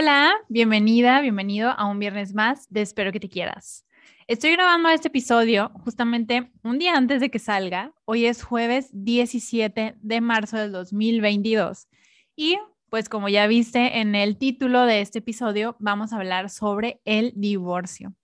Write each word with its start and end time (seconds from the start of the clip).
Hola, 0.00 0.32
bienvenida, 0.48 1.20
bienvenido 1.20 1.70
a 1.70 1.84
un 1.86 1.98
viernes 1.98 2.32
más 2.32 2.68
de 2.70 2.82
Espero 2.82 3.10
que 3.10 3.18
te 3.18 3.28
quieras. 3.28 3.84
Estoy 4.28 4.52
grabando 4.52 4.90
este 4.90 5.08
episodio 5.08 5.72
justamente 5.82 6.52
un 6.62 6.78
día 6.78 6.94
antes 6.94 7.20
de 7.20 7.32
que 7.32 7.40
salga. 7.40 7.92
Hoy 8.04 8.26
es 8.26 8.44
jueves 8.44 8.90
17 8.92 9.96
de 10.00 10.20
marzo 10.20 10.56
del 10.56 10.70
2022. 10.70 11.88
Y 12.36 12.58
pues 12.90 13.08
como 13.08 13.28
ya 13.28 13.48
viste 13.48 13.98
en 13.98 14.14
el 14.14 14.38
título 14.38 14.86
de 14.86 15.00
este 15.00 15.18
episodio, 15.18 15.74
vamos 15.80 16.12
a 16.12 16.18
hablar 16.18 16.48
sobre 16.48 17.00
el 17.04 17.32
divorcio. 17.34 18.14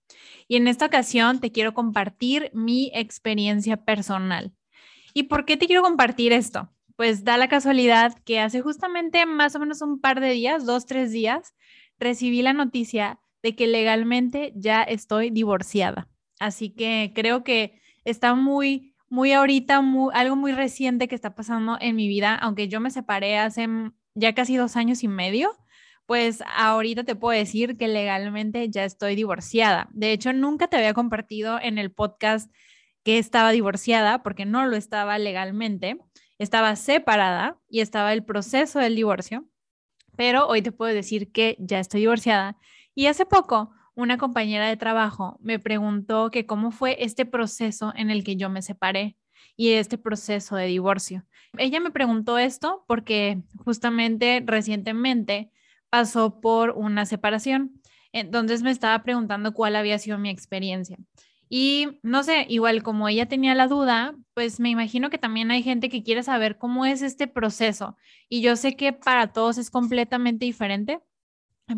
Y 0.47 0.55
en 0.55 0.69
esta 0.69 0.85
ocasión 0.85 1.41
te 1.41 1.51
quiero 1.51 1.73
compartir 1.73 2.51
mi 2.53 2.89
experiencia 2.93 3.83
personal. 3.83 4.53
¿Y 5.13 5.23
por 5.23 5.43
qué 5.43 5.57
te 5.57 5.67
quiero 5.67 5.81
compartir 5.81 6.31
esto? 6.31 6.69
Pues 6.95 7.25
da 7.25 7.35
la 7.35 7.49
casualidad 7.49 8.17
que 8.23 8.39
hace 8.39 8.61
justamente 8.61 9.25
más 9.25 9.53
o 9.55 9.59
menos 9.59 9.81
un 9.81 9.99
par 9.99 10.21
de 10.21 10.29
días, 10.29 10.65
dos, 10.65 10.85
tres 10.85 11.11
días, 11.11 11.53
recibí 11.99 12.41
la 12.41 12.53
noticia 12.53 13.19
de 13.43 13.55
que 13.55 13.67
legalmente 13.67 14.53
ya 14.55 14.83
estoy 14.83 15.29
divorciada. 15.29 16.09
Así 16.39 16.71
que 16.71 17.11
creo 17.15 17.43
que 17.43 17.79
está 18.03 18.35
muy, 18.35 18.95
muy 19.09 19.33
ahorita, 19.33 19.81
algo 20.13 20.35
muy 20.35 20.51
reciente 20.51 21.07
que 21.07 21.15
está 21.15 21.35
pasando 21.35 21.77
en 21.79 21.95
mi 21.95 22.07
vida, 22.07 22.35
aunque 22.35 22.67
yo 22.67 22.79
me 22.79 22.91
separé 22.91 23.37
hace 23.37 23.67
ya 24.15 24.33
casi 24.33 24.55
dos 24.55 24.75
años 24.75 25.03
y 25.03 25.07
medio, 25.07 25.51
pues 26.05 26.43
ahorita 26.55 27.03
te 27.03 27.15
puedo 27.15 27.37
decir 27.37 27.77
que 27.77 27.87
legalmente 27.87 28.69
ya 28.69 28.85
estoy 28.85 29.15
divorciada. 29.15 29.89
De 29.91 30.11
hecho, 30.11 30.33
nunca 30.33 30.67
te 30.67 30.77
había 30.77 30.93
compartido 30.93 31.59
en 31.61 31.77
el 31.77 31.91
podcast 31.91 32.51
que 33.03 33.17
estaba 33.17 33.51
divorciada 33.51 34.23
porque 34.23 34.45
no 34.45 34.65
lo 34.65 34.75
estaba 34.75 35.17
legalmente, 35.17 35.97
estaba 36.39 36.75
separada 36.75 37.59
y 37.69 37.81
estaba 37.81 38.13
el 38.13 38.23
proceso 38.23 38.79
del 38.79 38.95
divorcio, 38.95 39.45
pero 40.15 40.47
hoy 40.47 40.61
te 40.61 40.71
puedo 40.71 40.93
decir 40.93 41.31
que 41.31 41.55
ya 41.59 41.79
estoy 41.79 42.01
divorciada 42.01 42.57
y 42.93 43.07
hace 43.07 43.25
poco 43.25 43.71
una 43.95 44.17
compañera 44.17 44.67
de 44.67 44.77
trabajo 44.77 45.37
me 45.41 45.59
preguntó 45.59 46.29
que 46.31 46.45
cómo 46.45 46.71
fue 46.71 46.97
este 47.03 47.25
proceso 47.25 47.93
en 47.95 48.09
el 48.09 48.23
que 48.23 48.35
yo 48.35 48.49
me 48.49 48.61
separé 48.61 49.17
y 49.55 49.71
este 49.71 49.97
proceso 49.97 50.55
de 50.55 50.65
divorcio. 50.65 51.25
Ella 51.57 51.79
me 51.79 51.91
preguntó 51.91 52.37
esto 52.37 52.83
porque 52.87 53.41
justamente 53.63 54.43
recientemente 54.45 55.51
pasó 55.89 56.41
por 56.41 56.71
una 56.71 57.05
separación. 57.05 57.81
Entonces 58.11 58.63
me 58.63 58.71
estaba 58.71 59.01
preguntando 59.03 59.53
cuál 59.53 59.75
había 59.75 59.97
sido 59.97 60.17
mi 60.17 60.29
experiencia. 60.29 60.97
Y 61.49 61.99
no 62.01 62.23
sé, 62.23 62.45
igual 62.49 62.83
como 62.83 63.07
ella 63.07 63.27
tenía 63.27 63.55
la 63.55 63.67
duda, 63.67 64.15
pues 64.33 64.59
me 64.59 64.69
imagino 64.69 65.09
que 65.09 65.17
también 65.17 65.51
hay 65.51 65.63
gente 65.63 65.89
que 65.89 66.03
quiere 66.03 66.23
saber 66.23 66.57
cómo 66.57 66.85
es 66.85 67.01
este 67.01 67.27
proceso. 67.27 67.95
Y 68.29 68.41
yo 68.41 68.55
sé 68.55 68.75
que 68.75 68.93
para 68.93 69.31
todos 69.31 69.57
es 69.57 69.69
completamente 69.69 70.45
diferente, 70.45 70.99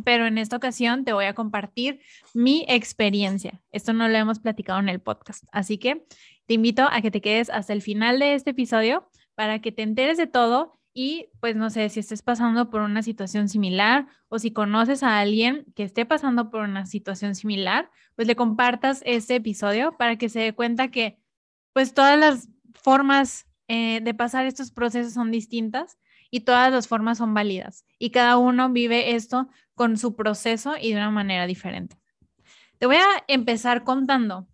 pero 0.04 0.26
en 0.26 0.38
esta 0.38 0.58
ocasión 0.58 1.06
te 1.06 1.14
voy 1.14 1.26
a 1.26 1.34
compartir 1.34 2.02
mi 2.34 2.66
experiencia. 2.68 3.62
Esto 3.72 3.94
no 3.94 4.08
lo 4.08 4.18
hemos 4.18 4.40
platicado 4.40 4.80
en 4.80 4.90
el 4.90 5.02
podcast, 5.02 5.46
así 5.52 5.78
que 5.78 6.06
te 6.46 6.54
invito 6.54 6.88
a 6.90 7.02
que 7.02 7.12
te 7.12 7.22
quedes 7.22 7.50
hasta 7.50 7.74
el 7.74 7.82
final 7.82 8.20
de 8.20 8.36
este 8.36 8.52
episodio 8.52 9.10
para 9.36 9.60
que 9.60 9.72
te 9.72 9.84
enteres 9.84 10.18
de 10.18 10.28
todo 10.28 10.77
y 11.00 11.30
pues 11.40 11.56
no 11.56 11.70
sé 11.70 11.90
si 11.90 12.00
estés 12.00 12.24
pasando 12.24 12.72
por 12.72 12.82
una 12.82 13.04
situación 13.04 13.50
similar 13.50 14.08
o 14.30 14.40
si 14.40 14.50
conoces 14.50 15.04
a 15.04 15.20
alguien 15.20 15.64
que 15.76 15.84
esté 15.84 16.08
pasando 16.08 16.50
por 16.50 16.62
una 16.62 16.88
situación 16.88 17.36
similar, 17.36 17.92
pues 18.16 18.28
le 18.28 18.36
compartas 18.36 19.04
este 19.06 19.36
episodio 19.36 19.96
para 19.96 20.16
que 20.18 20.28
se 20.28 20.40
dé 20.40 20.54
cuenta 20.56 20.90
que 20.90 21.20
pues 21.72 21.94
todas 21.94 22.18
las 22.18 22.50
formas 22.74 23.46
eh, 23.68 24.02
de 24.02 24.16
pasar 24.16 24.48
estos 24.48 24.72
procesos 24.72 25.14
son 25.14 25.30
distintas 25.30 26.00
y 26.32 26.40
todas 26.40 26.72
las 26.72 26.88
formas 26.88 27.20
son 27.20 27.32
válidas 27.36 27.86
y 28.00 28.10
cada 28.10 28.38
uno 28.38 28.72
vive 28.72 29.14
esto 29.14 29.50
con 29.76 30.00
su 30.00 30.16
proceso 30.16 30.78
y 30.82 30.94
de 30.94 30.96
una 30.96 31.12
manera 31.12 31.46
diferente. 31.46 32.00
Te 32.80 32.88
voy 32.88 32.96
a 32.96 33.24
empezar 33.28 33.84
contando 33.84 34.48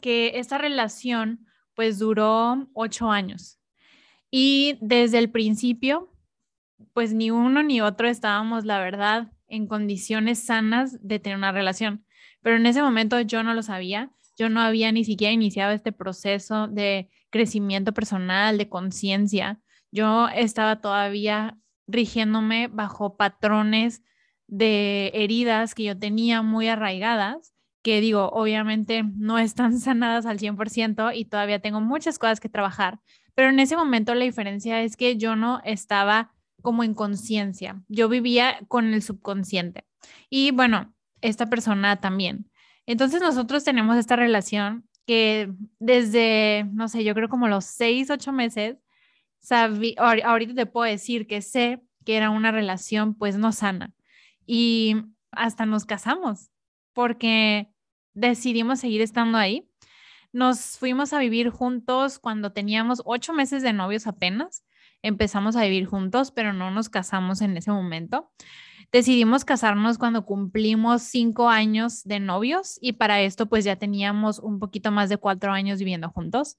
que 0.00 0.38
esta 0.38 0.58
relación 0.58 1.44
pues 1.74 1.98
duró 1.98 2.68
ocho 2.72 3.10
años 3.10 3.59
y 4.30 4.78
desde 4.80 5.18
el 5.18 5.30
principio 5.30 6.10
pues 6.92 7.14
ni 7.14 7.30
uno 7.30 7.62
ni 7.62 7.80
otro 7.80 8.08
estábamos, 8.08 8.64
la 8.64 8.78
verdad, 8.78 9.32
en 9.48 9.66
condiciones 9.66 10.38
sanas 10.44 10.98
de 11.06 11.18
tener 11.18 11.38
una 11.38 11.52
relación. 11.52 12.04
Pero 12.42 12.56
en 12.56 12.66
ese 12.66 12.82
momento 12.82 13.20
yo 13.20 13.42
no 13.42 13.54
lo 13.54 13.62
sabía, 13.62 14.10
yo 14.38 14.48
no 14.48 14.60
había 14.60 14.92
ni 14.92 15.04
siquiera 15.04 15.32
iniciado 15.32 15.72
este 15.72 15.92
proceso 15.92 16.68
de 16.68 17.10
crecimiento 17.30 17.92
personal, 17.92 18.58
de 18.58 18.68
conciencia. 18.68 19.60
Yo 19.92 20.28
estaba 20.28 20.80
todavía 20.80 21.58
rigiéndome 21.86 22.68
bajo 22.68 23.16
patrones 23.16 24.02
de 24.46 25.10
heridas 25.14 25.74
que 25.74 25.84
yo 25.84 25.98
tenía 25.98 26.42
muy 26.42 26.68
arraigadas, 26.68 27.54
que 27.82 28.00
digo, 28.00 28.30
obviamente 28.30 29.04
no 29.04 29.38
están 29.38 29.78
sanadas 29.80 30.26
al 30.26 30.38
100% 30.38 31.12
y 31.14 31.24
todavía 31.26 31.60
tengo 31.60 31.80
muchas 31.80 32.18
cosas 32.18 32.40
que 32.40 32.48
trabajar, 32.48 33.00
pero 33.40 33.52
en 33.52 33.58
ese 33.58 33.74
momento 33.74 34.14
la 34.14 34.26
diferencia 34.26 34.82
es 34.82 34.98
que 34.98 35.16
yo 35.16 35.34
no 35.34 35.62
estaba 35.64 36.30
como 36.60 36.84
en 36.84 36.92
conciencia, 36.92 37.80
yo 37.88 38.10
vivía 38.10 38.58
con 38.68 38.92
el 38.92 39.02
subconsciente. 39.02 39.86
Y 40.28 40.50
bueno, 40.50 40.94
esta 41.22 41.46
persona 41.46 42.02
también. 42.02 42.50
Entonces 42.84 43.22
nosotros 43.22 43.64
tenemos 43.64 43.96
esta 43.96 44.14
relación 44.14 44.86
que 45.06 45.54
desde, 45.78 46.66
no 46.70 46.88
sé, 46.88 47.02
yo 47.02 47.14
creo 47.14 47.30
como 47.30 47.48
los 47.48 47.64
seis, 47.64 48.10
ocho 48.10 48.30
meses, 48.30 48.76
sabí, 49.38 49.94
ahorita 49.96 50.52
te 50.52 50.66
puedo 50.66 50.84
decir 50.84 51.26
que 51.26 51.40
sé 51.40 51.80
que 52.04 52.18
era 52.18 52.28
una 52.28 52.50
relación 52.50 53.14
pues 53.14 53.38
no 53.38 53.52
sana 53.52 53.94
y 54.44 54.96
hasta 55.32 55.64
nos 55.64 55.86
casamos 55.86 56.50
porque 56.92 57.72
decidimos 58.12 58.80
seguir 58.80 59.00
estando 59.00 59.38
ahí. 59.38 59.66
Nos 60.32 60.78
fuimos 60.78 61.12
a 61.12 61.18
vivir 61.18 61.50
juntos 61.50 62.18
cuando 62.18 62.52
teníamos 62.52 63.02
ocho 63.04 63.32
meses 63.32 63.62
de 63.62 63.72
novios 63.72 64.06
apenas. 64.06 64.64
Empezamos 65.02 65.56
a 65.56 65.62
vivir 65.62 65.86
juntos, 65.86 66.30
pero 66.30 66.52
no 66.52 66.70
nos 66.70 66.88
casamos 66.88 67.40
en 67.40 67.56
ese 67.56 67.72
momento. 67.72 68.30
Decidimos 68.92 69.44
casarnos 69.44 69.98
cuando 69.98 70.24
cumplimos 70.24 71.02
cinco 71.02 71.48
años 71.48 72.02
de 72.04 72.20
novios 72.20 72.78
y 72.80 72.92
para 72.92 73.20
esto 73.20 73.46
pues 73.46 73.64
ya 73.64 73.76
teníamos 73.76 74.38
un 74.40 74.58
poquito 74.58 74.90
más 74.90 75.08
de 75.08 75.16
cuatro 75.16 75.52
años 75.52 75.78
viviendo 75.78 76.10
juntos. 76.10 76.58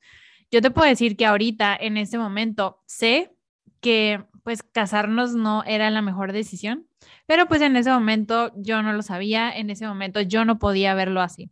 Yo 0.50 0.62
te 0.62 0.72
puedo 0.72 0.88
decir 0.88 1.16
que 1.16 1.26
ahorita, 1.26 1.76
en 1.76 1.98
este 1.98 2.18
momento, 2.18 2.82
sé 2.86 3.34
que 3.80 4.24
pues 4.44 4.64
casarnos 4.64 5.34
no 5.34 5.64
era 5.66 5.90
la 5.92 6.02
mejor 6.02 6.34
decisión, 6.34 6.88
pero 7.26 7.48
pues 7.48 7.62
en 7.62 7.76
ese 7.76 7.90
momento 7.90 8.52
yo 8.56 8.82
no 8.82 8.92
lo 8.94 9.02
sabía, 9.02 9.52
en 9.52 9.70
ese 9.70 9.88
momento 9.88 10.22
yo 10.22 10.46
no 10.46 10.59
podía 10.59 10.94
verlo 10.94 11.22
así. 11.22 11.52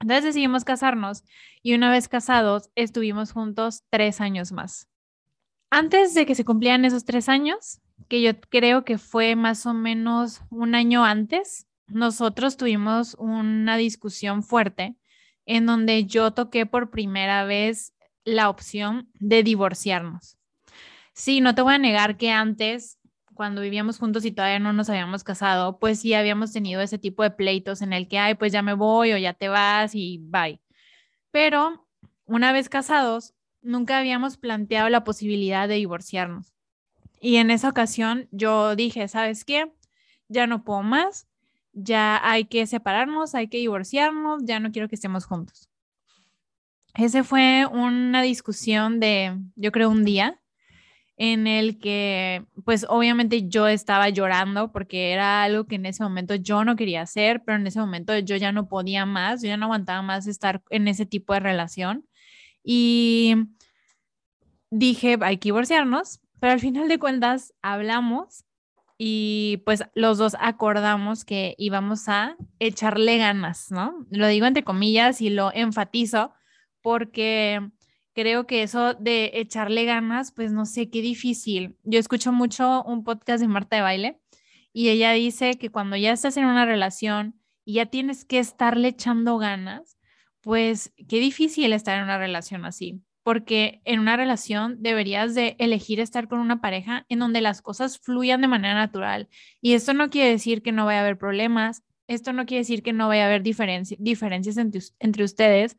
Entonces 0.00 0.24
decidimos 0.24 0.64
casarnos 0.64 1.24
y 1.62 1.74
una 1.74 1.90
vez 1.90 2.08
casados 2.08 2.70
estuvimos 2.74 3.32
juntos 3.32 3.84
tres 3.90 4.20
años 4.20 4.52
más. 4.52 4.88
Antes 5.70 6.14
de 6.14 6.24
que 6.24 6.34
se 6.34 6.44
cumplieran 6.44 6.84
esos 6.84 7.04
tres 7.04 7.28
años, 7.28 7.80
que 8.08 8.22
yo 8.22 8.38
creo 8.48 8.84
que 8.84 8.96
fue 8.96 9.36
más 9.36 9.66
o 9.66 9.74
menos 9.74 10.40
un 10.50 10.74
año 10.74 11.04
antes, 11.04 11.66
nosotros 11.88 12.56
tuvimos 12.56 13.14
una 13.18 13.76
discusión 13.76 14.42
fuerte 14.42 14.96
en 15.46 15.66
donde 15.66 16.04
yo 16.04 16.32
toqué 16.32 16.66
por 16.66 16.90
primera 16.90 17.44
vez 17.44 17.94
la 18.24 18.50
opción 18.50 19.10
de 19.14 19.42
divorciarnos. 19.42 20.38
Sí, 21.14 21.40
no 21.40 21.54
te 21.54 21.62
voy 21.62 21.74
a 21.74 21.78
negar 21.78 22.16
que 22.16 22.30
antes, 22.30 22.97
cuando 23.38 23.60
vivíamos 23.60 24.00
juntos 24.00 24.24
y 24.24 24.32
todavía 24.32 24.58
no 24.58 24.72
nos 24.72 24.90
habíamos 24.90 25.22
casado, 25.22 25.78
pues 25.78 26.00
sí 26.00 26.12
habíamos 26.12 26.52
tenido 26.52 26.80
ese 26.80 26.98
tipo 26.98 27.22
de 27.22 27.30
pleitos 27.30 27.82
en 27.82 27.92
el 27.92 28.08
que, 28.08 28.18
ay, 28.18 28.34
pues 28.34 28.50
ya 28.52 28.62
me 28.62 28.74
voy 28.74 29.12
o 29.12 29.16
ya 29.16 29.32
te 29.32 29.48
vas 29.48 29.94
y 29.94 30.18
bye. 30.20 30.60
Pero 31.30 31.86
una 32.26 32.50
vez 32.50 32.68
casados, 32.68 33.34
nunca 33.62 33.96
habíamos 33.96 34.38
planteado 34.38 34.88
la 34.88 35.04
posibilidad 35.04 35.68
de 35.68 35.76
divorciarnos. 35.76 36.52
Y 37.20 37.36
en 37.36 37.52
esa 37.52 37.68
ocasión 37.68 38.26
yo 38.32 38.74
dije, 38.74 39.06
¿sabes 39.06 39.44
qué? 39.44 39.72
Ya 40.26 40.48
no 40.48 40.64
puedo 40.64 40.82
más, 40.82 41.28
ya 41.72 42.20
hay 42.28 42.46
que 42.46 42.66
separarnos, 42.66 43.36
hay 43.36 43.46
que 43.46 43.58
divorciarnos, 43.58 44.42
ya 44.46 44.58
no 44.58 44.72
quiero 44.72 44.88
que 44.88 44.96
estemos 44.96 45.26
juntos. 45.26 45.68
Ese 46.94 47.22
fue 47.22 47.66
una 47.66 48.20
discusión 48.22 48.98
de, 48.98 49.38
yo 49.54 49.70
creo, 49.70 49.90
un 49.90 50.04
día 50.04 50.40
en 51.20 51.48
el 51.48 51.78
que 51.78 52.44
pues 52.64 52.86
obviamente 52.88 53.48
yo 53.48 53.66
estaba 53.66 54.08
llorando 54.08 54.70
porque 54.70 55.12
era 55.12 55.42
algo 55.42 55.66
que 55.66 55.74
en 55.74 55.84
ese 55.86 56.04
momento 56.04 56.36
yo 56.36 56.64
no 56.64 56.76
quería 56.76 57.02
hacer, 57.02 57.42
pero 57.44 57.58
en 57.58 57.66
ese 57.66 57.80
momento 57.80 58.16
yo 58.18 58.36
ya 58.36 58.52
no 58.52 58.68
podía 58.68 59.04
más, 59.04 59.42
yo 59.42 59.48
ya 59.48 59.56
no 59.56 59.66
aguantaba 59.66 60.00
más 60.00 60.28
estar 60.28 60.62
en 60.70 60.86
ese 60.86 61.06
tipo 61.06 61.34
de 61.34 61.40
relación 61.40 62.06
y 62.62 63.34
dije, 64.70 65.18
hay 65.20 65.38
que 65.38 65.48
divorciarnos, 65.48 66.20
pero 66.38 66.52
al 66.52 66.60
final 66.60 66.86
de 66.86 67.00
cuentas 67.00 67.52
hablamos 67.62 68.44
y 68.96 69.62
pues 69.64 69.82
los 69.94 70.18
dos 70.18 70.36
acordamos 70.38 71.24
que 71.24 71.56
íbamos 71.58 72.08
a 72.08 72.36
echarle 72.60 73.18
ganas, 73.18 73.72
¿no? 73.72 74.06
Lo 74.10 74.28
digo 74.28 74.46
entre 74.46 74.62
comillas 74.62 75.20
y 75.20 75.30
lo 75.30 75.52
enfatizo 75.52 76.32
porque 76.80 77.60
creo 78.18 78.48
que 78.48 78.64
eso 78.64 78.94
de 78.94 79.30
echarle 79.34 79.84
ganas, 79.84 80.32
pues 80.32 80.50
no 80.50 80.66
sé, 80.66 80.90
qué 80.90 81.02
difícil. 81.02 81.76
Yo 81.84 82.00
escucho 82.00 82.32
mucho 82.32 82.82
un 82.82 83.04
podcast 83.04 83.40
de 83.40 83.46
Marta 83.46 83.76
de 83.76 83.82
Baile 83.82 84.20
y 84.72 84.88
ella 84.88 85.12
dice 85.12 85.54
que 85.54 85.70
cuando 85.70 85.94
ya 85.94 86.10
estás 86.10 86.36
en 86.36 86.44
una 86.44 86.64
relación 86.64 87.40
y 87.64 87.74
ya 87.74 87.86
tienes 87.86 88.24
que 88.24 88.40
estarle 88.40 88.88
echando 88.88 89.38
ganas, 89.38 89.98
pues 90.40 90.92
qué 91.08 91.20
difícil 91.20 91.72
estar 91.72 91.96
en 91.96 92.02
una 92.02 92.18
relación 92.18 92.64
así, 92.64 93.00
porque 93.22 93.82
en 93.84 94.00
una 94.00 94.16
relación 94.16 94.82
deberías 94.82 95.36
de 95.36 95.54
elegir 95.60 96.00
estar 96.00 96.26
con 96.26 96.40
una 96.40 96.60
pareja 96.60 97.06
en 97.08 97.20
donde 97.20 97.40
las 97.40 97.62
cosas 97.62 98.00
fluyan 98.00 98.40
de 98.40 98.48
manera 98.48 98.74
natural. 98.74 99.28
Y 99.60 99.74
esto 99.74 99.94
no 99.94 100.10
quiere 100.10 100.30
decir 100.30 100.62
que 100.62 100.72
no 100.72 100.86
vaya 100.86 100.98
a 100.98 101.02
haber 101.02 101.18
problemas, 101.18 101.84
esto 102.08 102.32
no 102.32 102.46
quiere 102.46 102.62
decir 102.62 102.82
que 102.82 102.92
no 102.92 103.06
vaya 103.06 103.22
a 103.22 103.26
haber 103.26 103.44
diferencias 103.44 104.56
entre, 104.56 104.80
entre 104.98 105.22
ustedes, 105.22 105.76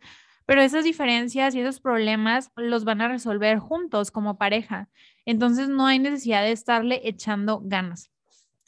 pero 0.49 0.63
esas 0.63 0.83
diferencias 0.83 1.53
y 1.53 1.59
esos 1.59 1.79
problemas 1.79 2.51
los 2.55 2.83
van 2.83 3.01
a 3.01 3.07
resolver 3.07 3.59
juntos 3.59 4.09
como 4.09 4.39
pareja. 4.39 4.89
Entonces 5.23 5.69
no 5.69 5.85
hay 5.85 5.99
necesidad 5.99 6.41
de 6.41 6.51
estarle 6.51 7.01
echando 7.03 7.61
ganas. 7.63 8.09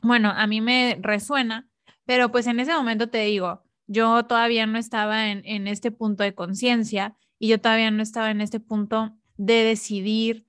Bueno, 0.03 0.29
a 0.29 0.45
mí 0.45 0.61
me 0.61 0.99
resuena, 1.01 1.67
pero 2.05 2.31
pues 2.31 2.45
en 2.45 2.59
ese 2.59 2.71
momento 2.71 3.09
te 3.09 3.23
digo, 3.23 3.63
yo 3.87 4.25
todavía 4.25 4.67
no 4.67 4.77
estaba 4.77 5.31
en, 5.31 5.67
este 5.67 5.89
punto 5.89 6.21
de 6.23 6.35
conciencia 6.35 7.17
y 7.39 7.47
yo 7.47 7.59
todavía 7.59 7.89
no 7.89 8.03
estaba 8.03 8.29
en 8.29 8.41
este 8.41 8.59
punto 8.59 9.17
de 9.37 9.63
decidir 9.63 10.45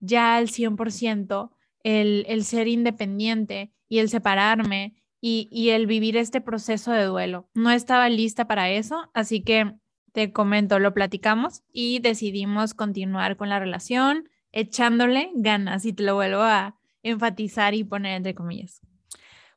ya 0.00 0.34
al 0.34 0.48
100% 0.48 1.52
el, 1.84 2.26
el 2.26 2.42
ser 2.42 2.66
independiente 2.66 3.72
y 3.88 4.00
el 4.00 4.08
separarme 4.08 4.96
y, 5.20 5.48
y, 5.52 5.68
el 5.68 5.86
vivir 5.86 6.16
este 6.16 6.40
proceso 6.40 6.90
de 6.90 7.04
duelo. 7.04 7.48
No 7.54 7.70
estaba 7.70 8.08
lista 8.08 8.48
para 8.48 8.70
eso, 8.70 9.08
así 9.14 9.40
que 9.40 9.78
te 10.14 10.32
comento, 10.32 10.78
lo 10.78 10.94
platicamos 10.94 11.64
y 11.72 11.98
decidimos 11.98 12.72
continuar 12.72 13.36
con 13.36 13.48
la 13.48 13.58
relación 13.58 14.30
echándole 14.52 15.32
ganas 15.34 15.84
y 15.84 15.92
te 15.92 16.04
lo 16.04 16.14
vuelvo 16.14 16.42
a 16.42 16.78
enfatizar 17.02 17.74
y 17.74 17.82
poner 17.82 18.16
entre 18.16 18.32
comillas. 18.32 18.80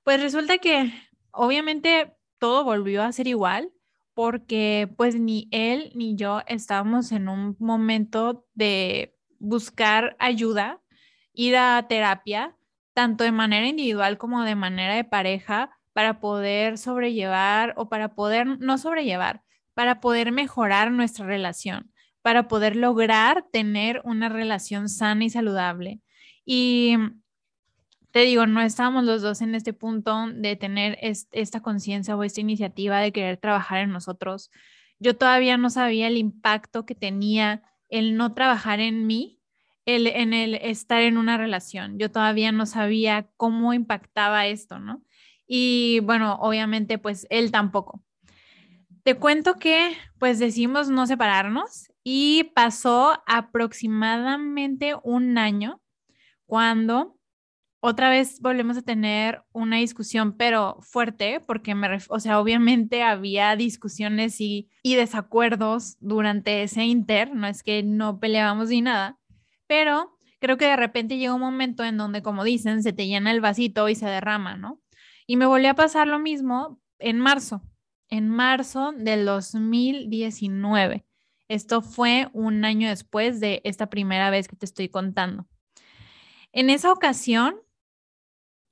Pues 0.03 0.19
resulta 0.19 0.57
que 0.57 0.91
obviamente 1.29 2.17
todo 2.39 2.63
volvió 2.63 3.03
a 3.03 3.11
ser 3.11 3.27
igual 3.27 3.71
porque 4.15 4.91
pues 4.97 5.19
ni 5.19 5.47
él 5.51 5.91
ni 5.93 6.15
yo 6.15 6.41
estábamos 6.47 7.11
en 7.11 7.29
un 7.29 7.55
momento 7.59 8.47
de 8.55 9.15
buscar 9.37 10.15
ayuda, 10.17 10.81
ir 11.33 11.55
a 11.55 11.85
terapia, 11.87 12.57
tanto 12.95 13.23
de 13.23 13.31
manera 13.31 13.67
individual 13.67 14.17
como 14.17 14.41
de 14.41 14.55
manera 14.55 14.95
de 14.95 15.03
pareja, 15.03 15.69
para 15.93 16.19
poder 16.19 16.79
sobrellevar 16.79 17.75
o 17.77 17.89
para 17.89 18.15
poder, 18.15 18.59
no 18.59 18.79
sobrellevar, 18.79 19.43
para 19.77 19.99
poder 19.99 20.31
mejorar 20.31 20.91
nuestra 20.91 21.27
relación, 21.27 21.91
para 22.23 22.47
poder 22.47 22.75
lograr 22.75 23.45
tener 23.51 24.01
una 24.05 24.27
relación 24.27 24.89
sana 24.89 25.25
y 25.25 25.29
saludable. 25.29 26.01
Y 26.45 26.97
te 28.09 28.21
digo, 28.21 28.47
no 28.47 28.59
estábamos 28.61 29.03
los 29.03 29.21
dos 29.21 29.43
en 29.43 29.53
este 29.53 29.73
punto 29.73 30.25
de 30.33 30.55
tener 30.55 30.97
esta 30.99 31.61
conciencia 31.61 32.15
o 32.15 32.23
esta 32.23 32.41
iniciativa 32.41 32.99
de 33.01 33.11
querer 33.11 33.37
trabajar 33.37 33.81
en 33.81 33.91
nosotros. 33.91 34.49
Yo 34.97 35.15
todavía 35.15 35.57
no 35.57 35.69
sabía 35.69 36.07
el 36.07 36.17
impacto 36.17 36.87
que 36.87 36.95
tenía 36.95 37.61
el 37.87 38.17
no 38.17 38.33
trabajar 38.33 38.79
en 38.79 39.05
mí, 39.05 39.39
el, 39.85 40.07
en 40.07 40.33
el 40.33 40.55
estar 40.55 41.03
en 41.03 41.19
una 41.19 41.37
relación. 41.37 41.99
Yo 41.99 42.09
todavía 42.09 42.51
no 42.51 42.65
sabía 42.65 43.29
cómo 43.37 43.75
impactaba 43.75 44.47
esto, 44.47 44.79
¿no? 44.79 45.03
Y 45.45 45.99
bueno, 45.99 46.39
obviamente, 46.41 46.97
pues 46.97 47.27
él 47.29 47.51
tampoco. 47.51 48.03
Te 49.07 49.15
cuento 49.15 49.53
que 49.55 49.95
pues 50.19 50.37
decidimos 50.37 50.89
no 50.89 51.07
separarnos 51.07 51.93
y 52.03 52.51
pasó 52.53 53.23
aproximadamente 53.25 54.95
un 55.01 55.37
año 55.37 55.81
cuando 56.45 57.17
otra 57.79 58.09
vez 58.09 58.41
volvemos 58.41 58.75
a 58.75 58.81
tener 58.81 59.43
una 59.53 59.77
discusión, 59.77 60.35
pero 60.35 60.79
fuerte, 60.81 61.39
porque 61.39 61.73
me, 61.73 61.87
o 62.09 62.19
sea, 62.19 62.37
obviamente 62.41 63.01
había 63.01 63.55
discusiones 63.55 64.41
y, 64.41 64.67
y 64.83 64.95
desacuerdos 64.95 65.95
durante 66.01 66.63
ese 66.63 66.83
inter, 66.83 67.33
no 67.33 67.47
es 67.47 67.63
que 67.63 67.83
no 67.83 68.19
peleábamos 68.19 68.67
ni 68.67 68.81
nada, 68.81 69.17
pero 69.67 70.17
creo 70.41 70.57
que 70.57 70.65
de 70.65 70.75
repente 70.75 71.17
llega 71.17 71.33
un 71.33 71.39
momento 71.39 71.85
en 71.85 71.95
donde, 71.95 72.21
como 72.21 72.43
dicen, 72.43 72.83
se 72.83 72.91
te 72.91 73.07
llena 73.07 73.31
el 73.31 73.39
vasito 73.39 73.87
y 73.87 73.95
se 73.95 74.07
derrama, 74.07 74.57
¿no? 74.57 74.81
Y 75.25 75.37
me 75.37 75.45
volvió 75.45 75.69
a 75.69 75.75
pasar 75.75 76.09
lo 76.09 76.19
mismo 76.19 76.81
en 76.99 77.21
marzo, 77.21 77.61
en 78.09 78.29
marzo 78.29 78.93
del 78.93 79.25
2019. 79.25 81.05
Esto 81.47 81.81
fue 81.81 82.29
un 82.33 82.65
año 82.65 82.89
después 82.89 83.39
de 83.39 83.61
esta 83.63 83.89
primera 83.89 84.29
vez 84.29 84.47
que 84.47 84.55
te 84.55 84.65
estoy 84.65 84.89
contando. 84.89 85.47
En 86.51 86.69
esa 86.69 86.91
ocasión, 86.91 87.55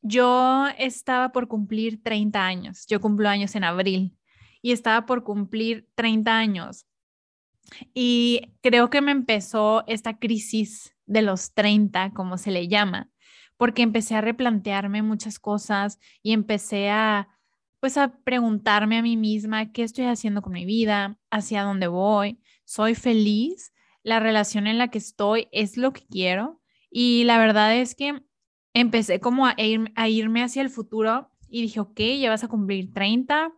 yo 0.01 0.67
estaba 0.77 1.31
por 1.31 1.47
cumplir 1.47 2.01
30 2.03 2.45
años. 2.45 2.85
Yo 2.87 2.99
cumplo 2.99 3.29
años 3.29 3.55
en 3.55 3.63
abril 3.63 4.17
y 4.61 4.71
estaba 4.71 5.05
por 5.05 5.23
cumplir 5.23 5.87
30 5.95 6.37
años. 6.37 6.85
Y 7.93 8.53
creo 8.61 8.89
que 8.89 9.01
me 9.01 9.11
empezó 9.11 9.83
esta 9.87 10.19
crisis 10.19 10.95
de 11.05 11.21
los 11.21 11.53
30, 11.53 12.11
como 12.11 12.37
se 12.37 12.51
le 12.51 12.67
llama, 12.67 13.09
porque 13.57 13.81
empecé 13.81 14.15
a 14.15 14.21
replantearme 14.21 15.01
muchas 15.01 15.39
cosas 15.39 15.99
y 16.21 16.33
empecé 16.33 16.89
a 16.89 17.34
pues 17.85 17.97
a 17.97 18.17
preguntarme 18.23 18.97
a 18.97 19.03
mí 19.03 19.15
misma 19.15 19.71
qué 19.71 19.83
estoy 19.83 20.05
haciendo 20.05 20.41
con 20.41 20.53
mi 20.53 20.65
vida, 20.65 21.19
hacia 21.29 21.61
dónde 21.61 21.85
voy, 21.85 22.39
soy 22.63 22.95
feliz, 22.95 23.73
la 24.01 24.19
relación 24.19 24.65
en 24.65 24.79
la 24.79 24.87
que 24.87 24.97
estoy 24.97 25.49
es 25.51 25.77
lo 25.77 25.93
que 25.93 26.03
quiero 26.07 26.63
y 26.89 27.25
la 27.25 27.37
verdad 27.37 27.75
es 27.75 27.93
que 27.93 28.23
empecé 28.73 29.19
como 29.19 29.45
a, 29.45 29.53
irme 29.59 30.41
hacia 30.43 30.63
el 30.63 30.71
futuro 30.71 31.29
y 31.47 31.61
dije, 31.61 31.79
ok, 31.79 31.99
ya 32.19 32.31
vas 32.31 32.43
a 32.43 32.47
cumplir 32.47 32.91
30, 32.91 33.53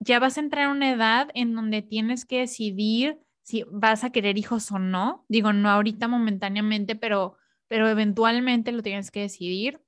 ya 0.00 0.18
vas 0.18 0.36
a 0.36 0.40
entrar 0.40 0.66
en 0.66 0.76
una 0.76 0.90
edad 0.90 1.30
en 1.32 1.54
donde 1.54 1.80
tienes 1.80 2.26
que 2.26 2.40
decidir 2.40 3.22
si 3.40 3.64
vas 3.72 4.04
a 4.04 4.10
querer 4.10 4.36
hijos 4.36 4.70
o 4.70 4.78
no. 4.78 5.24
Digo, 5.30 5.54
no 5.54 5.70
ahorita 5.70 6.08
momentáneamente, 6.08 6.94
pero, 6.94 7.38
pero 7.68 7.88
eventualmente 7.88 8.70
lo 8.70 8.82
tienes 8.82 9.10
que 9.10 9.20
decidir. 9.20 9.80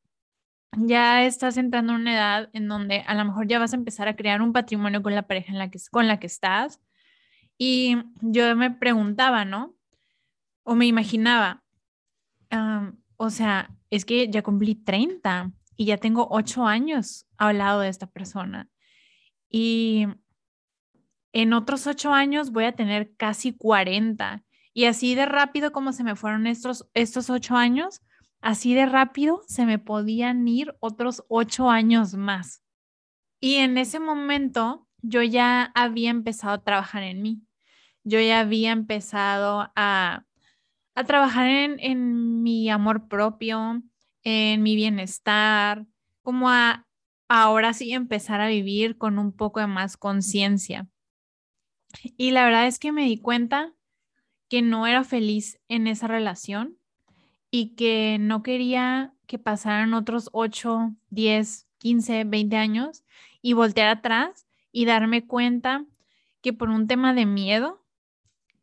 Ya 0.76 1.24
estás 1.24 1.56
entrando 1.56 1.94
en 1.94 2.00
una 2.02 2.14
edad 2.14 2.50
en 2.52 2.68
donde 2.68 3.00
a 3.06 3.14
lo 3.14 3.24
mejor 3.24 3.48
ya 3.48 3.58
vas 3.58 3.72
a 3.72 3.76
empezar 3.76 4.06
a 4.08 4.16
crear 4.16 4.40
un 4.40 4.52
patrimonio 4.52 5.02
con 5.02 5.14
la 5.14 5.26
pareja 5.26 5.52
con 5.90 6.06
la 6.06 6.20
que 6.20 6.26
estás. 6.26 6.80
Y 7.58 7.96
yo 8.20 8.54
me 8.56 8.70
preguntaba, 8.70 9.44
¿no? 9.44 9.74
O 10.62 10.74
me 10.74 10.86
imaginaba, 10.86 11.64
o 13.16 13.30
sea, 13.30 13.70
es 13.90 14.04
que 14.04 14.30
ya 14.30 14.42
cumplí 14.42 14.76
30 14.76 15.52
y 15.76 15.86
ya 15.86 15.98
tengo 15.98 16.28
8 16.30 16.66
años 16.66 17.26
al 17.36 17.58
lado 17.58 17.80
de 17.80 17.88
esta 17.88 18.06
persona. 18.06 18.68
Y 19.48 20.06
en 21.32 21.52
otros 21.52 21.86
8 21.86 22.12
años 22.12 22.52
voy 22.52 22.64
a 22.64 22.76
tener 22.76 23.14
casi 23.16 23.52
40. 23.52 24.44
Y 24.72 24.84
así 24.84 25.14
de 25.14 25.26
rápido 25.26 25.72
como 25.72 25.92
se 25.92 26.04
me 26.04 26.16
fueron 26.16 26.46
estos, 26.46 26.88
estos 26.94 27.28
8 27.28 27.56
años, 27.56 28.02
así 28.40 28.74
de 28.74 28.86
rápido 28.86 29.42
se 29.46 29.66
me 29.66 29.78
podían 29.78 30.46
ir 30.48 30.74
otros 30.80 31.24
8 31.28 31.70
años 31.70 32.14
más. 32.14 32.62
Y 33.40 33.56
en 33.56 33.78
ese 33.78 34.00
momento 34.00 34.86
yo 35.02 35.22
ya 35.22 35.72
había 35.74 36.10
empezado 36.10 36.54
a 36.54 36.62
trabajar 36.62 37.02
en 37.02 37.22
mí. 37.22 37.42
Yo 38.04 38.20
ya 38.20 38.40
había 38.40 38.72
empezado 38.72 39.70
a, 39.76 40.24
a 40.94 41.04
trabajar 41.04 41.46
en, 41.46 41.78
en 41.80 42.42
mi 42.42 42.68
amor 42.70 43.08
propio, 43.08 43.82
en 44.22 44.62
mi 44.62 44.76
bienestar, 44.76 45.86
como 46.22 46.50
a 46.50 46.86
ahora 47.28 47.72
sí 47.74 47.92
empezar 47.92 48.40
a 48.40 48.48
vivir 48.48 48.98
con 48.98 49.18
un 49.18 49.32
poco 49.32 49.60
de 49.60 49.68
más 49.68 49.96
conciencia. 49.96 50.88
Y 52.16 52.32
la 52.32 52.44
verdad 52.44 52.66
es 52.66 52.78
que 52.78 52.90
me 52.92 53.04
di 53.04 53.18
cuenta 53.18 53.72
que 54.48 54.62
no 54.62 54.86
era 54.86 55.04
feliz 55.04 55.60
en 55.68 55.86
esa 55.86 56.08
relación 56.08 56.79
y 57.50 57.74
que 57.74 58.18
no 58.20 58.42
quería 58.42 59.14
que 59.26 59.38
pasaran 59.38 59.94
otros 59.94 60.28
8, 60.32 60.94
10, 61.10 61.68
15, 61.78 62.24
20 62.24 62.56
años 62.56 63.04
y 63.42 63.52
voltear 63.52 63.88
atrás 63.88 64.46
y 64.72 64.84
darme 64.84 65.26
cuenta 65.26 65.84
que 66.40 66.52
por 66.52 66.70
un 66.70 66.86
tema 66.86 67.14
de 67.14 67.26
miedo, 67.26 67.84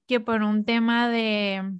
que 0.07 0.19
por 0.19 0.43
un 0.43 0.65
tema 0.65 1.09
de 1.09 1.79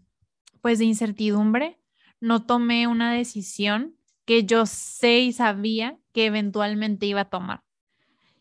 pues 0.61 0.79
de 0.79 0.85
incertidumbre, 0.85 1.79
no 2.19 2.45
tomé 2.45 2.87
una 2.87 3.13
decisión 3.13 3.95
que 4.25 4.43
yo 4.43 4.65
sé 4.65 5.19
y 5.19 5.31
sabía 5.31 5.97
que 6.11 6.25
eventualmente 6.25 7.05
iba 7.05 7.21
a 7.21 7.29
tomar 7.29 7.63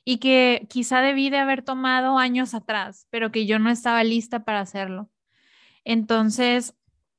y 0.04 0.18
que 0.18 0.66
quizá 0.70 1.00
debí 1.00 1.30
de 1.30 1.38
haber 1.38 1.62
tomado 1.62 2.16
años 2.16 2.54
atrás, 2.54 3.06
pero 3.10 3.32
que 3.32 3.44
yo 3.44 3.58
no 3.58 3.70
estaba 3.70 4.04
lista 4.04 4.44
para 4.44 4.60
hacerlo. 4.60 5.10
Entonces, 5.84 6.74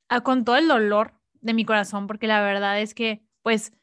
ah, 0.07 0.21
con 0.21 0.45
todo 0.45 0.55
el 0.55 0.69
dolor 0.69 1.16
de 1.41 1.53
mi 1.53 1.65
corazón, 1.65 2.07
porque 2.07 2.27
la 2.27 2.41
verdad 2.41 2.81
es 2.81 2.93
que, 2.93 3.23
pues, 3.43 3.73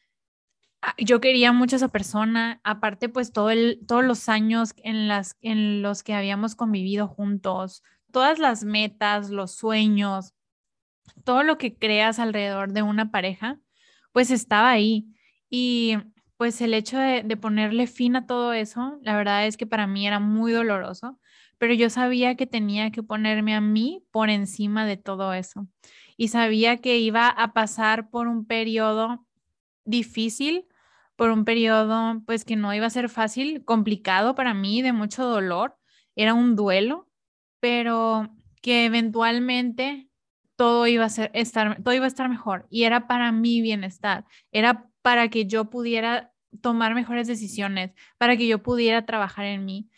ah, 0.82 0.94
yo 0.98 1.20
quería 1.20 1.52
mucho 1.52 1.76
a 1.76 1.78
esa 1.78 1.88
persona, 1.88 2.60
aparte, 2.64 3.08
pues, 3.08 3.32
todo 3.32 3.50
el, 3.50 3.80
todos 3.86 4.04
los 4.04 4.28
años 4.28 4.74
en, 4.78 5.08
las, 5.08 5.36
en 5.42 5.82
los 5.82 6.02
que 6.02 6.14
habíamos 6.14 6.56
convivido 6.56 7.08
juntos, 7.08 7.82
todas 8.12 8.38
las 8.38 8.64
metas, 8.64 9.30
los 9.30 9.52
sueños, 9.52 10.34
todo 11.24 11.42
lo 11.42 11.58
que 11.58 11.76
creas 11.76 12.18
alrededor 12.18 12.72
de 12.72 12.82
una 12.82 13.10
pareja, 13.10 13.58
pues 14.12 14.30
estaba 14.30 14.70
ahí. 14.70 15.08
Y 15.50 15.96
pues 16.36 16.60
el 16.60 16.74
hecho 16.74 16.98
de, 16.98 17.22
de 17.22 17.36
ponerle 17.36 17.86
fin 17.86 18.16
a 18.16 18.26
todo 18.26 18.52
eso, 18.52 18.98
la 19.02 19.16
verdad 19.16 19.46
es 19.46 19.56
que 19.56 19.66
para 19.66 19.86
mí 19.86 20.06
era 20.06 20.20
muy 20.20 20.52
doloroso, 20.52 21.18
pero 21.58 21.74
yo 21.74 21.90
sabía 21.90 22.36
que 22.36 22.46
tenía 22.46 22.90
que 22.90 23.02
ponerme 23.02 23.54
a 23.54 23.60
mí 23.60 24.04
por 24.10 24.30
encima 24.30 24.86
de 24.86 24.96
todo 24.96 25.32
eso 25.34 25.66
y 26.16 26.28
sabía 26.28 26.78
que 26.78 26.98
iba 26.98 27.28
a 27.28 27.52
pasar 27.52 28.10
por 28.10 28.28
un 28.28 28.46
periodo 28.46 29.26
difícil, 29.84 30.66
por 31.16 31.30
un 31.30 31.44
periodo 31.44 32.22
pues 32.26 32.44
que 32.44 32.56
no 32.56 32.74
iba 32.74 32.86
a 32.86 32.90
ser 32.90 33.08
fácil, 33.08 33.64
complicado 33.64 34.34
para 34.34 34.54
mí, 34.54 34.82
de 34.82 34.92
mucho 34.92 35.24
dolor, 35.24 35.76
era 36.16 36.34
un 36.34 36.56
duelo, 36.56 37.08
pero 37.60 38.30
que 38.62 38.86
eventualmente 38.86 40.08
todo 40.56 40.86
iba 40.86 41.04
a 41.04 41.08
ser 41.08 41.30
estar 41.34 41.82
todo 41.82 41.94
iba 41.94 42.04
a 42.04 42.08
estar 42.08 42.28
mejor 42.28 42.66
y 42.70 42.84
era 42.84 43.06
para 43.06 43.32
mi 43.32 43.60
bienestar, 43.60 44.24
era 44.52 44.88
para 45.02 45.28
que 45.28 45.46
yo 45.46 45.70
pudiera 45.70 46.32
tomar 46.60 46.94
mejores 46.94 47.26
decisiones, 47.26 47.92
para 48.18 48.36
que 48.36 48.46
yo 48.46 48.62
pudiera 48.62 49.04
trabajar 49.06 49.44
en 49.46 49.64
mí. 49.64 49.90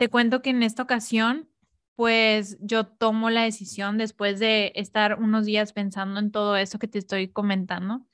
Te 0.00 0.08
cuento 0.08 0.40
que 0.40 0.48
en 0.48 0.62
esta 0.62 0.82
ocasión 0.82 1.50
pues 1.94 2.56
yo 2.62 2.86
tomo 2.86 3.28
la 3.28 3.42
decisión 3.42 3.98
después 3.98 4.38
de 4.38 4.72
estar 4.74 5.20
unos 5.20 5.44
días 5.44 5.74
pensando 5.74 6.18
en 6.18 6.32
todo 6.32 6.56
eso 6.56 6.78
que 6.78 6.88
te 6.88 6.98
estoy 6.98 7.28
comentando 7.28 8.06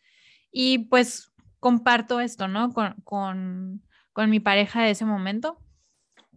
y 0.50 0.78
pues 0.88 1.32
comparto 1.60 2.18
esto, 2.18 2.48
¿no? 2.48 2.72
Con, 2.72 2.94
con, 3.04 3.84
con 4.12 4.30
mi 4.30 4.40
pareja 4.40 4.82
de 4.82 4.90
ese 4.90 5.04
momento 5.04 5.60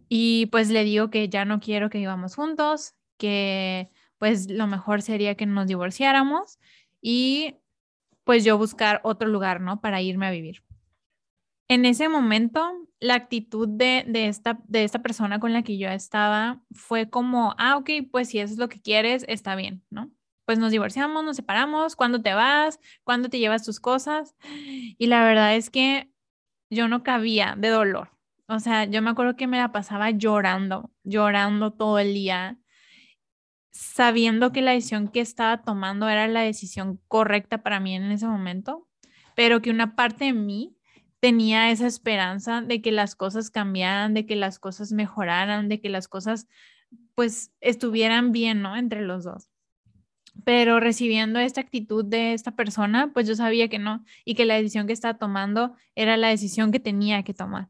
y 0.08 0.46
pues 0.52 0.70
le 0.70 0.84
digo 0.84 1.10
que 1.10 1.28
ya 1.28 1.44
no 1.44 1.58
quiero 1.58 1.90
que 1.90 1.98
vivamos 1.98 2.36
juntos, 2.36 2.94
que 3.16 3.90
pues 4.18 4.48
lo 4.48 4.68
mejor 4.68 5.02
sería 5.02 5.34
que 5.34 5.46
nos 5.46 5.66
divorciáramos 5.66 6.60
y 7.02 7.56
pues 8.22 8.44
yo 8.44 8.56
buscar 8.56 9.00
otro 9.02 9.28
lugar, 9.28 9.60
¿no? 9.60 9.80
Para 9.80 10.00
irme 10.00 10.28
a 10.28 10.30
vivir. 10.30 10.62
En 11.70 11.84
ese 11.84 12.08
momento, 12.08 12.68
la 12.98 13.14
actitud 13.14 13.68
de, 13.68 14.04
esta, 14.12 14.58
esta 14.72 15.02
persona 15.02 15.38
con 15.38 15.52
la 15.52 15.62
que 15.62 15.78
yo 15.78 15.88
estaba 15.88 16.60
fue 16.72 17.08
como, 17.08 17.54
ah, 17.58 17.76
ok, 17.76 17.90
pues 18.10 18.28
si 18.28 18.40
eso 18.40 18.54
es 18.54 18.58
lo 18.58 18.68
que 18.68 18.82
quieres, 18.82 19.24
está 19.28 19.54
bien, 19.54 19.84
¿no? 19.88 20.10
Pues 20.46 20.58
nos 20.58 20.72
divorciamos, 20.72 21.22
nos 21.22 21.36
separamos, 21.36 21.94
¿cuándo 21.94 22.20
te 22.22 22.34
vas? 22.34 22.80
¿Cuándo 23.04 23.28
te 23.28 23.38
llevas 23.38 23.64
tus 23.64 23.78
cosas? 23.78 24.34
Y 24.98 25.06
la 25.06 25.22
verdad 25.22 25.54
es 25.54 25.70
que 25.70 26.10
yo 26.70 26.88
no 26.88 27.04
cabía 27.04 27.54
de 27.56 27.68
dolor. 27.68 28.10
O 28.48 28.58
sea, 28.58 28.86
yo 28.86 29.00
me 29.00 29.10
acuerdo 29.10 29.36
que 29.36 29.46
me 29.46 29.58
la 29.58 29.70
pasaba 29.70 30.10
llorando, 30.10 30.90
llorando 31.04 31.72
todo 31.72 32.00
el 32.00 32.14
día, 32.14 32.58
sabiendo 33.70 34.50
que 34.50 34.60
la 34.60 34.72
decisión 34.72 35.06
que 35.06 35.20
estaba 35.20 35.62
tomando 35.62 36.08
era 36.08 36.26
la 36.26 36.40
decisión 36.40 37.00
correcta 37.06 37.58
para 37.62 37.78
mí 37.78 37.94
en 37.94 38.10
ese 38.10 38.26
momento, 38.26 38.88
pero 39.36 39.62
que 39.62 39.70
una 39.70 39.94
parte 39.94 40.24
de 40.24 40.32
mí 40.32 40.76
tenía 41.20 41.70
esa 41.70 41.86
esperanza 41.86 42.62
de 42.62 42.82
que 42.82 42.92
las 42.92 43.14
cosas 43.14 43.50
cambiaran, 43.50 44.14
de 44.14 44.26
que 44.26 44.36
las 44.36 44.58
cosas 44.58 44.92
mejoraran, 44.92 45.68
de 45.68 45.80
que 45.80 45.90
las 45.90 46.08
cosas 46.08 46.48
pues 47.14 47.52
estuvieran 47.60 48.32
bien, 48.32 48.62
¿no? 48.62 48.76
Entre 48.76 49.02
los 49.02 49.24
dos. 49.24 49.50
Pero 50.44 50.80
recibiendo 50.80 51.38
esta 51.38 51.60
actitud 51.60 52.04
de 52.04 52.32
esta 52.32 52.52
persona, 52.56 53.12
pues 53.12 53.28
yo 53.28 53.34
sabía 53.34 53.68
que 53.68 53.78
no 53.78 54.04
y 54.24 54.34
que 54.34 54.46
la 54.46 54.54
decisión 54.54 54.86
que 54.86 54.92
estaba 54.92 55.18
tomando 55.18 55.74
era 55.94 56.16
la 56.16 56.28
decisión 56.28 56.72
que 56.72 56.80
tenía 56.80 57.22
que 57.22 57.34
tomar. 57.34 57.68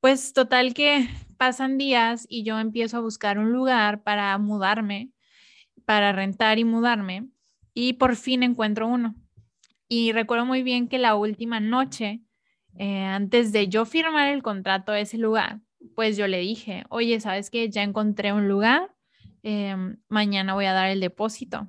Pues 0.00 0.32
total 0.32 0.72
que 0.72 1.08
pasan 1.36 1.78
días 1.78 2.26
y 2.28 2.44
yo 2.44 2.58
empiezo 2.58 2.98
a 2.98 3.00
buscar 3.00 3.38
un 3.38 3.52
lugar 3.52 4.02
para 4.02 4.36
mudarme, 4.38 5.10
para 5.84 6.12
rentar 6.12 6.58
y 6.58 6.64
mudarme 6.64 7.28
y 7.74 7.94
por 7.94 8.14
fin 8.14 8.42
encuentro 8.42 8.86
uno. 8.86 9.16
Y 9.88 10.12
recuerdo 10.12 10.46
muy 10.46 10.62
bien 10.62 10.86
que 10.86 10.98
la 10.98 11.16
última 11.16 11.58
noche 11.58 12.20
eh, 12.78 13.04
antes 13.04 13.52
de 13.52 13.68
yo 13.68 13.84
firmar 13.84 14.28
el 14.28 14.42
contrato 14.42 14.92
a 14.92 15.00
ese 15.00 15.18
lugar, 15.18 15.60
pues 15.94 16.16
yo 16.16 16.28
le 16.28 16.38
dije, 16.38 16.84
oye, 16.88 17.20
¿sabes 17.20 17.50
qué? 17.50 17.68
Ya 17.70 17.82
encontré 17.82 18.32
un 18.32 18.48
lugar, 18.48 18.94
em, 19.42 19.98
mañana 20.08 20.54
voy 20.54 20.66
a 20.66 20.72
dar 20.72 20.90
el 20.90 21.00
depósito. 21.00 21.68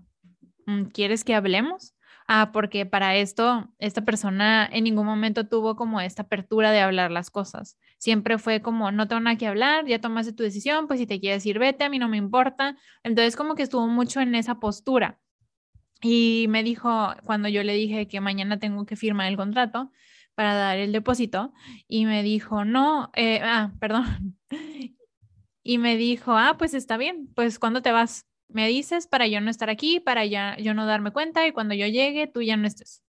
Mm, 0.66 0.86
¿Quieres 0.86 1.24
que 1.24 1.36
hablemos? 1.36 1.96
Ah, 2.28 2.52
porque 2.54 2.86
para 2.86 3.16
esto, 3.18 3.74
esta 3.80 4.04
persona 4.06 4.70
en 4.72 4.86
ningún 4.86 5.06
momento 5.06 5.48
tuvo 5.48 5.76
como 5.76 6.00
esta 6.00 6.24
apertura 6.24 6.72
de 6.72 6.80
hablar 6.80 7.12
las 7.12 7.30
cosas. 7.30 7.78
Siempre 7.98 8.38
fue 8.38 8.62
como, 8.62 8.92
no 8.92 9.08
tengo 9.08 9.20
nada 9.20 9.38
que 9.38 9.48
hablar, 9.48 9.86
ya 9.86 10.00
tomaste 10.00 10.34
tu 10.34 10.44
decisión, 10.44 10.88
pues 10.88 11.00
si 11.00 11.08
te 11.08 11.20
quieres 11.20 11.46
ir, 11.46 11.60
vete, 11.60 11.84
a 11.84 11.90
mí 11.90 12.00
no 12.00 12.08
me 12.08 12.18
importa. 12.18 12.78
Entonces 13.04 13.36
como 13.36 13.56
que 13.56 13.64
estuvo 13.64 13.88
mucho 13.88 14.22
en 14.22 14.36
esa 14.36 14.60
postura. 14.60 15.20
Y 16.02 16.46
me 16.50 16.64
dijo, 16.64 17.14
cuando 17.26 17.48
yo 17.50 17.64
le 17.64 17.74
dije 17.74 18.08
que 18.08 18.22
mañana 18.22 18.60
tengo 18.60 18.86
que 18.86 18.96
firmar 18.96 19.28
el 19.28 19.38
contrato, 19.38 19.92
para 20.36 20.56
dar 20.56 20.78
el 20.78 20.92
depósito 20.92 21.54
y 21.88 22.06
me 22.06 22.24
dijo, 22.24 22.66
no, 22.66 23.12
eh, 23.16 23.40
ah, 23.44 23.72
perdón. 23.80 24.38
Y 25.64 25.78
me 25.78 25.96
dijo, 25.98 26.34
ah, 26.38 26.56
pues 26.58 26.74
está 26.74 26.98
bien, 26.98 27.30
pues 27.36 27.60
¿cuándo 27.60 27.82
te 27.82 27.92
vas? 27.92 28.26
Me 28.48 28.68
dices 28.68 29.08
para 29.08 29.28
yo 29.28 29.40
no 29.42 29.50
estar 29.50 29.70
aquí, 29.70 30.00
para 30.00 30.26
ya 30.26 30.58
yo 30.58 30.74
no 30.74 30.86
darme 30.86 31.12
cuenta 31.12 31.48
y 31.48 31.52
cuando 31.52 31.74
yo 31.74 31.88
llegue 31.88 32.28
tú 32.28 32.42
ya 32.42 32.58
no 32.58 32.68
estés. 32.68 33.04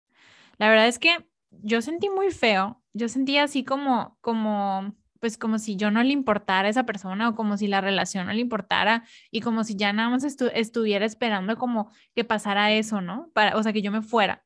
La 0.58 0.70
verdad 0.70 0.88
es 0.88 1.00
que 1.00 1.26
yo 1.50 1.82
sentí 1.82 2.10
muy 2.10 2.32
feo, 2.32 2.82
yo 2.94 3.10
sentí 3.10 3.38
así 3.38 3.64
como, 3.64 4.18
como, 4.22 4.96
pues 5.20 5.38
como 5.38 5.60
si 5.60 5.76
yo 5.76 5.92
no 5.92 6.04
le 6.04 6.12
importara 6.12 6.68
a 6.68 6.72
esa 6.72 6.86
persona 6.86 7.30
o 7.30 7.36
como 7.36 7.58
si 7.58 7.68
la 7.68 7.82
relación 7.82 8.28
no 8.28 8.34
le 8.34 8.42
importara 8.42 9.06
y 9.32 9.42
como 9.42 9.64
si 9.64 9.76
ya 9.76 9.94
nada 9.94 10.10
más 10.10 10.24
estuviera 10.24 11.06
esperando 11.06 11.58
como 11.58 11.92
que 12.16 12.24
pasara 12.24 12.72
eso, 12.72 13.02
¿no? 13.02 13.30
Para, 13.34 13.56
o 13.58 13.64
sea, 13.64 13.74
que 13.74 13.82
yo 13.82 13.92
me 13.92 14.02
fuera. 14.02 14.44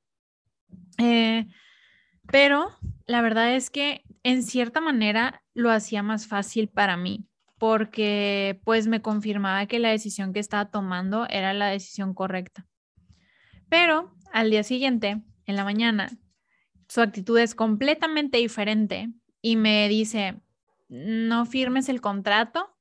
Eh, 0.97 1.47
pero 2.31 2.71
la 3.05 3.21
verdad 3.21 3.55
es 3.55 3.69
que 3.69 4.03
en 4.23 4.43
cierta 4.43 4.81
manera 4.81 5.43
lo 5.53 5.71
hacía 5.71 6.03
más 6.03 6.27
fácil 6.27 6.67
para 6.67 6.97
mí 6.97 7.27
porque 7.57 8.59
pues 8.63 8.87
me 8.87 9.01
confirmaba 9.01 9.65
que 9.65 9.79
la 9.79 9.89
decisión 9.89 10.33
que 10.33 10.39
estaba 10.39 10.69
tomando 10.69 11.27
era 11.29 11.53
la 11.53 11.67
decisión 11.67 12.13
correcta. 12.13 12.67
Pero 13.69 14.13
al 14.33 14.49
día 14.49 14.63
siguiente, 14.63 15.23
en 15.45 15.55
la 15.55 15.63
mañana, 15.63 16.09
su 16.87 17.01
actitud 17.01 17.39
es 17.39 17.55
completamente 17.55 18.37
diferente 18.37 19.09
y 19.41 19.55
me 19.55 19.87
dice, 19.87 20.41
no 20.89 21.45
firmes 21.45 21.89
el 21.89 22.01
contrato, 22.01 22.75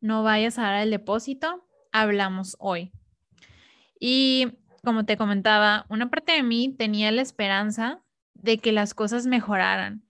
no 0.00 0.22
vayas 0.22 0.58
a 0.58 0.62
dar 0.62 0.82
el 0.82 0.90
depósito, 0.90 1.66
hablamos 1.92 2.56
hoy. 2.58 2.92
Y 4.00 4.58
como 4.84 5.04
te 5.04 5.16
comentaba, 5.16 5.86
una 5.88 6.10
parte 6.10 6.32
de 6.32 6.42
mí 6.42 6.74
tenía 6.76 7.10
la 7.12 7.22
esperanza 7.22 8.02
de 8.38 8.58
que 8.58 8.72
las 8.72 8.94
cosas 8.94 9.26
mejoraran 9.26 10.02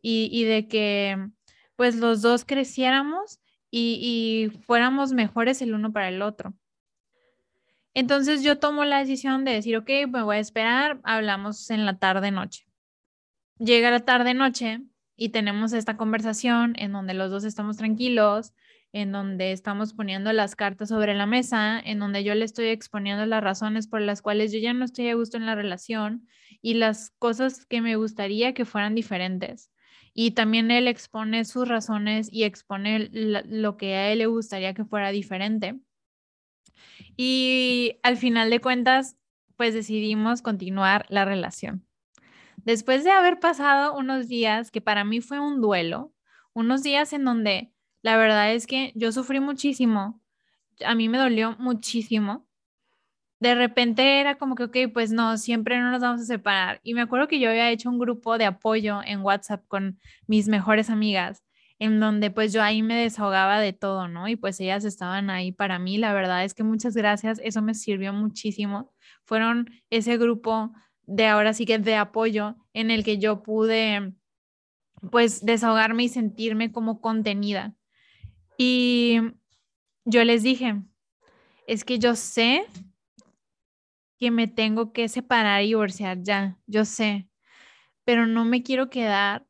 y, 0.00 0.44
de 0.44 0.66
que 0.66 1.28
pues 1.76 1.96
los 1.96 2.22
dos 2.22 2.44
creciéramos 2.44 3.40
y, 3.70 4.50
y, 4.52 4.58
fuéramos 4.62 5.12
mejores 5.12 5.62
el 5.62 5.74
uno 5.74 5.92
para 5.92 6.08
el 6.08 6.22
otro. 6.22 6.54
Entonces 7.94 8.42
yo 8.42 8.58
tomo 8.58 8.84
la 8.84 8.98
decisión 8.98 9.44
de 9.44 9.52
decir, 9.52 9.76
ok, 9.76 9.90
me 10.08 10.22
voy 10.22 10.36
a 10.36 10.40
esperar, 10.40 11.00
hablamos 11.04 11.70
en 11.70 11.84
la 11.84 11.98
tarde-noche. 11.98 12.66
Llega 13.58 13.90
la 13.90 14.00
tarde-noche 14.00 14.80
y 15.16 15.28
tenemos 15.28 15.72
esta 15.72 15.96
conversación 15.96 16.74
en 16.78 16.92
donde 16.92 17.14
los 17.14 17.30
dos 17.30 17.44
estamos 17.44 17.76
tranquilos, 17.76 18.52
en 18.92 19.10
donde 19.10 19.52
estamos 19.52 19.94
poniendo 19.94 20.32
las 20.32 20.54
cartas 20.54 20.90
sobre 20.90 21.14
la 21.14 21.26
mesa, 21.26 21.80
en 21.80 21.98
donde 21.98 22.24
yo 22.24 22.34
le 22.34 22.44
estoy 22.44 22.66
exponiendo 22.66 23.24
las 23.24 23.42
razones 23.42 23.86
por 23.86 24.02
las 24.02 24.20
cuales 24.20 24.52
yo 24.52 24.58
ya 24.58 24.74
no 24.74 24.84
estoy 24.84 25.08
a 25.08 25.14
gusto 25.14 25.38
en 25.38 25.46
la 25.46 25.54
relación 25.54 26.28
y 26.60 26.74
las 26.74 27.10
cosas 27.18 27.64
que 27.64 27.80
me 27.80 27.96
gustaría 27.96 28.52
que 28.52 28.64
fueran 28.64 28.94
diferentes. 28.94 29.70
Y 30.14 30.32
también 30.32 30.70
él 30.70 30.88
expone 30.88 31.44
sus 31.46 31.66
razones 31.66 32.28
y 32.30 32.44
expone 32.44 33.08
lo 33.12 33.76
que 33.78 33.94
a 33.94 34.12
él 34.12 34.18
le 34.18 34.26
gustaría 34.26 34.74
que 34.74 34.84
fuera 34.84 35.10
diferente. 35.10 35.80
Y 37.16 37.98
al 38.02 38.18
final 38.18 38.50
de 38.50 38.60
cuentas, 38.60 39.16
pues 39.56 39.72
decidimos 39.72 40.42
continuar 40.42 41.06
la 41.08 41.24
relación. 41.24 41.86
Después 42.56 43.04
de 43.04 43.10
haber 43.10 43.40
pasado 43.40 43.96
unos 43.96 44.28
días 44.28 44.70
que 44.70 44.80
para 44.80 45.04
mí 45.04 45.20
fue 45.20 45.40
un 45.40 45.60
duelo, 45.60 46.12
unos 46.52 46.82
días 46.82 47.12
en 47.12 47.24
donde 47.24 47.72
la 48.02 48.16
verdad 48.16 48.52
es 48.52 48.66
que 48.66 48.92
yo 48.94 49.12
sufrí 49.12 49.40
muchísimo, 49.40 50.20
a 50.84 50.94
mí 50.94 51.08
me 51.08 51.18
dolió 51.18 51.56
muchísimo. 51.58 52.46
De 53.40 53.54
repente 53.56 54.20
era 54.20 54.36
como 54.36 54.54
que, 54.54 54.64
ok, 54.64 54.76
pues 54.92 55.10
no, 55.12 55.36
siempre 55.36 55.78
no 55.80 55.90
nos 55.90 56.00
vamos 56.00 56.22
a 56.22 56.24
separar. 56.24 56.80
Y 56.84 56.94
me 56.94 57.00
acuerdo 57.02 57.26
que 57.28 57.40
yo 57.40 57.50
había 57.50 57.70
hecho 57.70 57.90
un 57.90 57.98
grupo 57.98 58.38
de 58.38 58.44
apoyo 58.44 59.00
en 59.04 59.20
WhatsApp 59.22 59.64
con 59.66 59.98
mis 60.28 60.48
mejores 60.48 60.90
amigas, 60.90 61.42
en 61.78 61.98
donde 61.98 62.30
pues 62.30 62.52
yo 62.52 62.62
ahí 62.62 62.82
me 62.82 62.94
desahogaba 62.94 63.58
de 63.60 63.72
todo, 63.72 64.06
¿no? 64.08 64.28
Y 64.28 64.36
pues 64.36 64.60
ellas 64.60 64.84
estaban 64.84 65.28
ahí 65.30 65.50
para 65.52 65.78
mí. 65.80 65.98
La 65.98 66.12
verdad 66.14 66.44
es 66.44 66.54
que 66.54 66.62
muchas 66.62 66.94
gracias, 66.94 67.40
eso 67.42 67.62
me 67.62 67.74
sirvió 67.74 68.12
muchísimo. 68.12 68.92
Fueron 69.24 69.70
ese 69.90 70.16
grupo 70.18 70.72
de 71.06 71.26
ahora 71.26 71.52
sí 71.52 71.66
que 71.66 71.78
de 71.78 71.96
apoyo 71.96 72.56
en 72.74 72.90
el 72.92 73.02
que 73.04 73.18
yo 73.18 73.42
pude 73.42 74.14
pues 75.10 75.44
desahogarme 75.44 76.04
y 76.04 76.08
sentirme 76.08 76.70
como 76.70 77.00
contenida. 77.00 77.74
Y 78.56 79.18
yo 80.04 80.24
les 80.24 80.42
dije, 80.42 80.80
es 81.66 81.84
que 81.84 81.98
yo 81.98 82.16
sé 82.16 82.66
que 84.18 84.30
me 84.30 84.46
tengo 84.46 84.92
que 84.92 85.08
separar 85.08 85.62
y 85.62 85.68
divorciar 85.68 86.22
ya, 86.22 86.58
yo 86.66 86.84
sé, 86.84 87.28
pero 88.04 88.26
no 88.26 88.44
me 88.44 88.62
quiero 88.62 88.90
quedar 88.90 89.46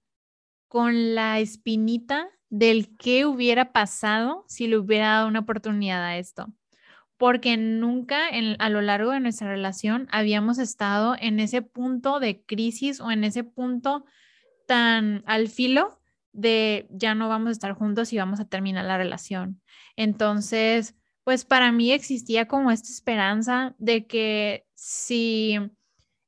con 0.68 1.14
la 1.14 1.40
espinita 1.40 2.28
del 2.48 2.96
qué 2.96 3.26
hubiera 3.26 3.72
pasado 3.72 4.44
si 4.48 4.66
le 4.66 4.78
hubiera 4.78 5.08
dado 5.08 5.28
una 5.28 5.40
oportunidad 5.40 6.02
a 6.04 6.18
esto. 6.18 6.52
Porque 7.16 7.56
nunca 7.56 8.28
a 8.58 8.68
lo 8.68 8.80
largo 8.80 9.12
de 9.12 9.20
nuestra 9.20 9.48
relación 9.48 10.08
habíamos 10.10 10.58
estado 10.58 11.16
en 11.18 11.40
ese 11.40 11.62
punto 11.62 12.20
de 12.20 12.42
crisis 12.44 13.00
o 13.00 13.10
en 13.10 13.24
ese 13.24 13.44
punto 13.44 14.04
tan 14.66 15.22
al 15.26 15.48
filo 15.48 16.01
de 16.32 16.86
ya 16.90 17.14
no 17.14 17.28
vamos 17.28 17.48
a 17.48 17.52
estar 17.52 17.72
juntos 17.72 18.12
y 18.12 18.18
vamos 18.18 18.40
a 18.40 18.46
terminar 18.46 18.84
la 18.84 18.98
relación. 18.98 19.60
Entonces, 19.96 20.94
pues 21.24 21.44
para 21.44 21.72
mí 21.72 21.92
existía 21.92 22.48
como 22.48 22.70
esta 22.70 22.88
esperanza 22.88 23.74
de 23.78 24.06
que 24.06 24.66
si 24.74 25.58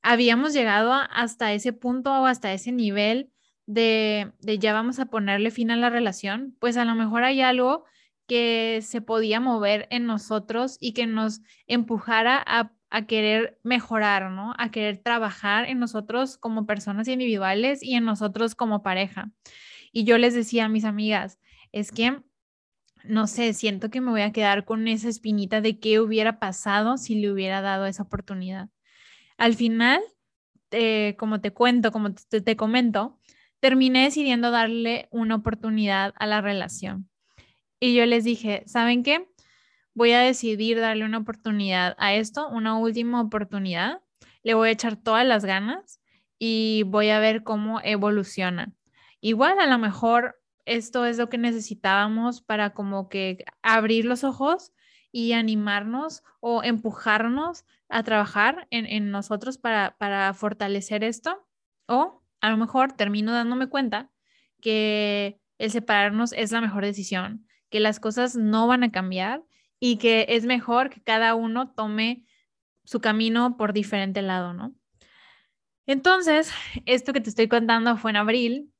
habíamos 0.02 0.52
llegado 0.52 0.92
hasta 0.92 1.52
ese 1.52 1.73
punto 1.73 2.12
o 2.12 2.26
hasta 2.26 2.52
ese 2.52 2.73
nivel 2.73 3.30
de, 3.66 4.32
de 4.40 4.58
ya 4.58 4.73
vamos 4.73 4.99
a 4.99 5.06
ponerle 5.06 5.50
fin 5.50 5.70
a 5.70 5.76
la 5.76 5.90
relación, 5.90 6.56
pues 6.61 6.76
a 6.76 6.84
lo 6.84 6.94
mejor 6.94 7.25
hay 7.25 7.40
algo 7.40 7.84
que 8.26 8.80
se 8.82 9.00
podía 9.00 9.40
mover 9.40 9.87
en 9.90 10.06
nosotros 10.06 10.76
y 10.80 10.92
que 10.92 11.06
nos 11.06 11.40
empujara 11.66 12.42
a, 12.46 12.73
a, 12.90 13.06
querer 13.06 13.58
mejorar, 13.62 14.30
¿no? 14.30 14.54
A 14.58 14.70
querer 14.70 14.99
trabajar 14.99 15.68
en 15.68 15.78
nosotros 15.78 16.38
como 16.38 16.66
personas 16.66 17.08
individuales 17.08 17.82
y 17.82 17.94
en 17.94 18.04
nosotros 18.04 18.54
como 18.54 18.82
pareja. 18.82 19.30
Y 19.94 20.02
yo 20.02 20.18
les 20.18 20.34
decía 20.34 20.64
a 20.64 20.68
mis 20.68 20.84
amigas, 20.84 21.38
es 21.70 21.92
que, 21.92 22.20
no 23.04 23.28
sé, 23.28 23.52
siento 23.52 23.90
que 23.90 24.00
me 24.00 24.10
voy 24.10 24.22
a 24.22 24.32
quedar 24.32 24.64
con 24.64 24.88
esa 24.88 25.08
espinita 25.08 25.60
de 25.60 25.78
qué 25.78 26.00
hubiera 26.00 26.40
pasado 26.40 26.98
si 26.98 27.14
le 27.14 27.30
hubiera 27.30 27.60
dado 27.60 27.86
esa 27.86 28.02
oportunidad. 28.02 28.70
Al 29.38 29.54
final, 29.54 30.00
eh, 30.72 31.14
como 31.16 31.40
te 31.40 31.52
cuento, 31.52 31.92
como 31.92 32.12
te, 32.12 32.40
te 32.40 32.56
comento, 32.56 33.20
terminé 33.60 34.02
decidiendo 34.02 34.50
darle 34.50 35.06
una 35.12 35.36
oportunidad 35.36 36.12
a 36.16 36.26
la 36.26 36.40
relación. 36.40 37.08
Y 37.78 37.94
yo 37.94 38.04
les 38.04 38.24
dije, 38.24 38.64
¿saben 38.66 39.04
qué? 39.04 39.28
Voy 39.94 40.10
a 40.10 40.18
decidir 40.18 40.80
darle 40.80 41.04
una 41.04 41.18
oportunidad 41.18 41.94
a 41.98 42.14
esto, 42.14 42.48
una 42.48 42.76
última 42.76 43.20
oportunidad. 43.20 44.02
Le 44.42 44.54
voy 44.54 44.70
a 44.70 44.72
echar 44.72 44.96
todas 44.96 45.24
las 45.24 45.44
ganas 45.44 46.00
y 46.36 46.82
voy 46.84 47.10
a 47.10 47.20
ver 47.20 47.44
cómo 47.44 47.80
evoluciona. 47.84 48.74
Igual 49.25 49.59
a 49.59 49.66
lo 49.66 49.78
mejor 49.78 50.38
esto 50.66 51.07
es 51.07 51.16
lo 51.16 51.31
que 51.31 51.38
necesitábamos 51.38 52.43
para 52.43 52.75
como 52.75 53.09
que 53.09 53.43
abrir 53.62 54.04
los 54.04 54.23
ojos 54.23 54.75
y 55.12 55.33
animarnos 55.33 56.23
o 56.40 56.62
empujarnos 56.62 57.64
a 57.88 58.02
trabajar 58.02 58.69
en, 58.71 59.11
nosotros 59.11 59.57
para, 59.57 59.97
para 59.97 60.35
fortalecer 60.35 61.02
esto. 61.04 61.43
O 61.87 62.23
a 62.43 62.50
lo 62.50 62.59
mejor 62.59 62.93
termino 62.93 63.33
dándome 63.33 63.71
cuenta 63.71 64.11
que 64.61 65.40
el 65.57 65.71
separarnos 65.71 66.35
es 66.35 66.52
la 66.52 66.61
mejor 66.61 66.85
decisión, 66.85 67.47
que 67.71 67.81
las 67.81 68.00
cosas 68.00 68.37
no 68.37 68.66
van 68.66 68.83
a 68.83 68.93
cambiar 68.93 69.43
y 69.81 69.97
que 69.97 70.26
es 70.28 70.45
mejor 70.45 70.90
que 70.90 71.02
cada 71.02 71.35
uno 71.35 71.73
tome 71.73 72.26
su 72.85 73.00
camino 73.00 73.57
por 73.57 73.73
diferente 73.73 74.21
lado, 74.21 74.52
¿no? 74.52 74.75
Entonces, 75.87 76.52
esto 76.85 77.14
que 77.14 77.23
te 77.23 77.31
estoy 77.31 77.49
contando 77.49 77.97
fue 77.97 78.11
en 78.11 78.16
abril, 78.19 78.74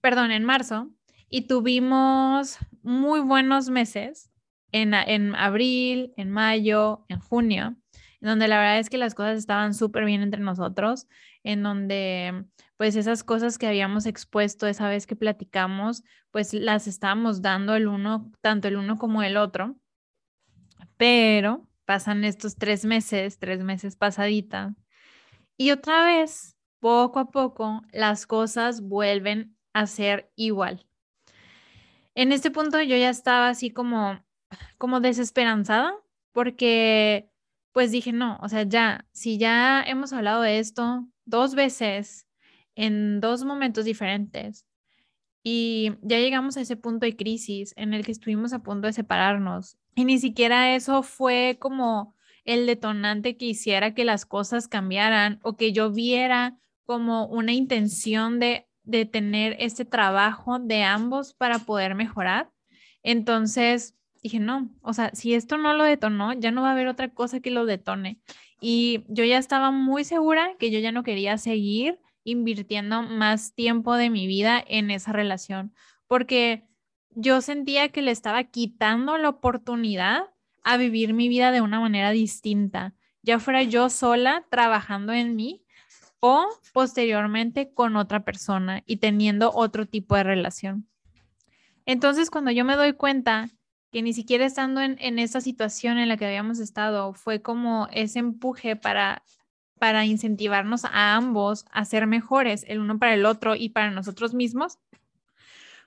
perdón, 0.00 0.30
en 0.30 0.44
marzo, 0.44 0.90
y 1.28 1.42
tuvimos 1.42 2.58
muy 2.82 3.20
buenos 3.20 3.70
meses 3.70 4.30
en, 4.72 4.94
abril, 5.34 6.12
en 6.16 6.30
mayo, 6.30 7.04
en 7.08 7.20
junio, 7.20 7.76
en 8.20 8.28
donde 8.28 8.48
la 8.48 8.58
verdad 8.58 8.78
es 8.78 8.90
que 8.90 8.98
las 8.98 9.14
cosas 9.14 9.38
estaban 9.38 9.74
súper 9.74 10.04
bien 10.04 10.22
entre 10.22 10.40
nosotros, 10.40 11.06
en 11.42 11.62
donde 11.62 12.44
pues 12.76 12.96
esas 12.96 13.24
cosas 13.24 13.58
que 13.58 13.66
habíamos 13.66 14.06
expuesto 14.06 14.66
esa 14.66 14.88
vez 14.88 15.06
que 15.06 15.16
platicamos, 15.16 16.02
pues 16.30 16.54
las 16.54 16.86
estábamos 16.86 17.42
dando 17.42 17.74
el 17.74 17.88
uno, 17.88 18.30
tanto 18.40 18.68
el 18.68 18.76
uno 18.76 18.96
como 18.96 19.22
el 19.22 19.36
otro. 19.36 19.76
Pero 20.96 21.68
pasan 21.84 22.24
estos 22.24 22.56
tres 22.56 22.84
meses, 22.84 23.38
tres 23.38 23.62
meses 23.62 23.96
pasadita, 23.96 24.74
y 25.60 25.72
otra 25.72 26.06
vez, 26.06 26.56
poco 26.78 27.18
a 27.18 27.30
poco, 27.30 27.82
las 27.92 28.26
cosas 28.26 28.80
vuelven 28.80 29.58
a 29.72 29.86
ser 29.86 30.30
igual. 30.36 30.86
En 32.14 32.32
este 32.32 32.50
punto 32.50 32.80
yo 32.82 32.96
ya 32.96 33.10
estaba 33.10 33.48
así 33.48 33.70
como 33.70 34.20
como 34.78 35.00
desesperanzada 35.00 35.94
porque 36.32 37.30
pues 37.72 37.92
dije, 37.92 38.12
no, 38.12 38.38
o 38.42 38.48
sea, 38.48 38.64
ya, 38.64 39.06
si 39.12 39.38
ya 39.38 39.82
hemos 39.82 40.12
hablado 40.12 40.42
de 40.42 40.58
esto 40.58 41.06
dos 41.24 41.54
veces 41.54 42.26
en 42.74 43.20
dos 43.20 43.44
momentos 43.44 43.84
diferentes 43.84 44.66
y 45.42 45.92
ya 46.02 46.18
llegamos 46.18 46.56
a 46.56 46.62
ese 46.62 46.76
punto 46.76 47.06
de 47.06 47.16
crisis 47.16 47.72
en 47.76 47.94
el 47.94 48.04
que 48.04 48.12
estuvimos 48.12 48.52
a 48.52 48.62
punto 48.62 48.86
de 48.86 48.92
separarnos 48.92 49.78
y 49.94 50.04
ni 50.04 50.18
siquiera 50.18 50.74
eso 50.74 51.02
fue 51.02 51.58
como 51.60 52.14
el 52.44 52.66
detonante 52.66 53.36
que 53.36 53.46
hiciera 53.46 53.94
que 53.94 54.04
las 54.04 54.26
cosas 54.26 54.66
cambiaran 54.66 55.38
o 55.42 55.56
que 55.56 55.72
yo 55.72 55.90
viera 55.92 56.58
como 56.84 57.26
una 57.26 57.52
intención 57.52 58.40
de, 58.40 58.66
de 58.82 59.04
tener 59.06 59.56
este 59.58 59.84
trabajo 59.84 60.58
de 60.58 60.82
ambos 60.82 61.34
para 61.34 61.60
poder 61.60 61.94
mejorar. 61.94 62.50
Entonces, 63.02 63.96
dije, 64.22 64.40
no, 64.40 64.70
o 64.82 64.92
sea, 64.92 65.10
si 65.14 65.34
esto 65.34 65.56
no 65.56 65.74
lo 65.74 65.84
detonó, 65.84 66.32
ya 66.32 66.50
no 66.50 66.62
va 66.62 66.70
a 66.70 66.72
haber 66.72 66.88
otra 66.88 67.08
cosa 67.12 67.40
que 67.40 67.50
lo 67.50 67.66
detone. 67.66 68.20
Y 68.60 69.04
yo 69.08 69.24
ya 69.24 69.38
estaba 69.38 69.70
muy 69.70 70.04
segura 70.04 70.56
que 70.58 70.70
yo 70.70 70.78
ya 70.78 70.92
no 70.92 71.02
quería 71.02 71.38
seguir 71.38 71.98
invirtiendo 72.24 73.02
más 73.02 73.54
tiempo 73.54 73.94
de 73.94 74.10
mi 74.10 74.26
vida 74.26 74.62
en 74.66 74.90
esa 74.90 75.12
relación, 75.12 75.72
porque 76.06 76.68
yo 77.10 77.40
sentía 77.40 77.88
que 77.88 78.02
le 78.02 78.10
estaba 78.10 78.44
quitando 78.44 79.16
la 79.16 79.30
oportunidad 79.30 80.24
a 80.62 80.76
vivir 80.76 81.14
mi 81.14 81.28
vida 81.28 81.50
de 81.50 81.62
una 81.62 81.80
manera 81.80 82.10
distinta, 82.10 82.94
ya 83.22 83.38
fuera 83.38 83.62
yo 83.62 83.88
sola 83.88 84.46
trabajando 84.50 85.12
en 85.12 85.34
mí 85.34 85.64
o 86.20 86.46
posteriormente 86.72 87.72
con 87.72 87.96
otra 87.96 88.24
persona 88.24 88.82
y 88.86 88.98
teniendo 88.98 89.52
otro 89.52 89.86
tipo 89.86 90.16
de 90.16 90.22
relación. 90.22 90.86
Entonces, 91.86 92.30
cuando 92.30 92.50
yo 92.50 92.64
me 92.64 92.76
doy 92.76 92.92
cuenta 92.92 93.48
que 93.90 94.02
ni 94.02 94.12
siquiera 94.12 94.44
estando 94.44 94.80
en, 94.80 94.96
en 95.00 95.18
esa 95.18 95.40
situación 95.40 95.98
en 95.98 96.08
la 96.08 96.16
que 96.16 96.26
habíamos 96.26 96.60
estado, 96.60 97.12
fue 97.14 97.42
como 97.42 97.88
ese 97.90 98.20
empuje 98.20 98.76
para, 98.76 99.22
para 99.78 100.04
incentivarnos 100.04 100.84
a 100.84 101.14
ambos 101.14 101.64
a 101.72 101.84
ser 101.84 102.06
mejores, 102.06 102.64
el 102.68 102.78
uno 102.78 102.98
para 102.98 103.14
el 103.14 103.26
otro 103.26 103.56
y 103.56 103.70
para 103.70 103.90
nosotros 103.90 104.34
mismos, 104.34 104.78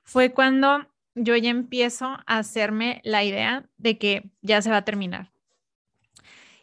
fue 0.04 0.34
cuando 0.34 0.86
yo 1.16 1.36
ya 1.36 1.50
empiezo 1.50 2.06
a 2.08 2.40
hacerme 2.40 3.02
la 3.04 3.24
idea 3.24 3.70
de 3.78 3.98
que 3.98 4.30
ya 4.42 4.62
se 4.62 4.70
va 4.70 4.78
a 4.78 4.86
terminar. 4.86 5.32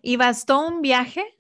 Y 0.02 0.16
bastó 0.16 0.66
un 0.66 0.83
viaje, 0.83 1.38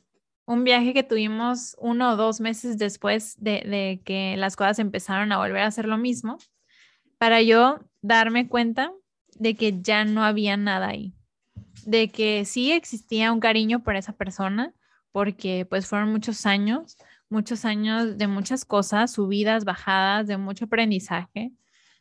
un 0.50 0.64
viaje 0.64 0.92
que 0.92 1.04
tuvimos 1.04 1.76
uno 1.78 2.10
o 2.10 2.16
dos 2.16 2.40
meses 2.40 2.76
después 2.76 3.36
de, 3.38 4.02
que 4.04 4.34
las 4.36 4.56
cosas 4.56 4.80
empezaron 4.80 5.30
a 5.30 5.38
volver 5.38 5.62
a 5.62 5.68
hacer 5.68 5.86
lo 5.86 5.96
mismo, 5.96 6.38
para 7.18 7.40
yo 7.40 7.78
darme 8.02 8.48
cuenta 8.48 8.92
de 9.38 9.54
que 9.54 9.80
ya 9.80 10.04
no 10.04 10.24
había 10.24 10.56
nada 10.56 10.88
ahí, 10.88 11.14
de 11.86 12.08
que 12.08 12.44
sí 12.44 12.72
existía 12.72 13.30
un 13.30 13.38
cariño 13.38 13.84
por 13.84 13.94
esa 13.94 14.12
persona, 14.12 14.74
porque 15.12 15.66
pues 15.70 15.86
fueron 15.86 16.10
muchos 16.10 16.44
años, 16.46 16.96
muchos 17.28 17.64
años 17.64 18.18
de 18.18 18.26
muchas 18.26 18.64
cosas, 18.64 19.12
subidas, 19.12 19.64
bajadas, 19.64 20.26
de 20.26 20.36
mucho 20.36 20.64
aprendizaje, 20.64 21.52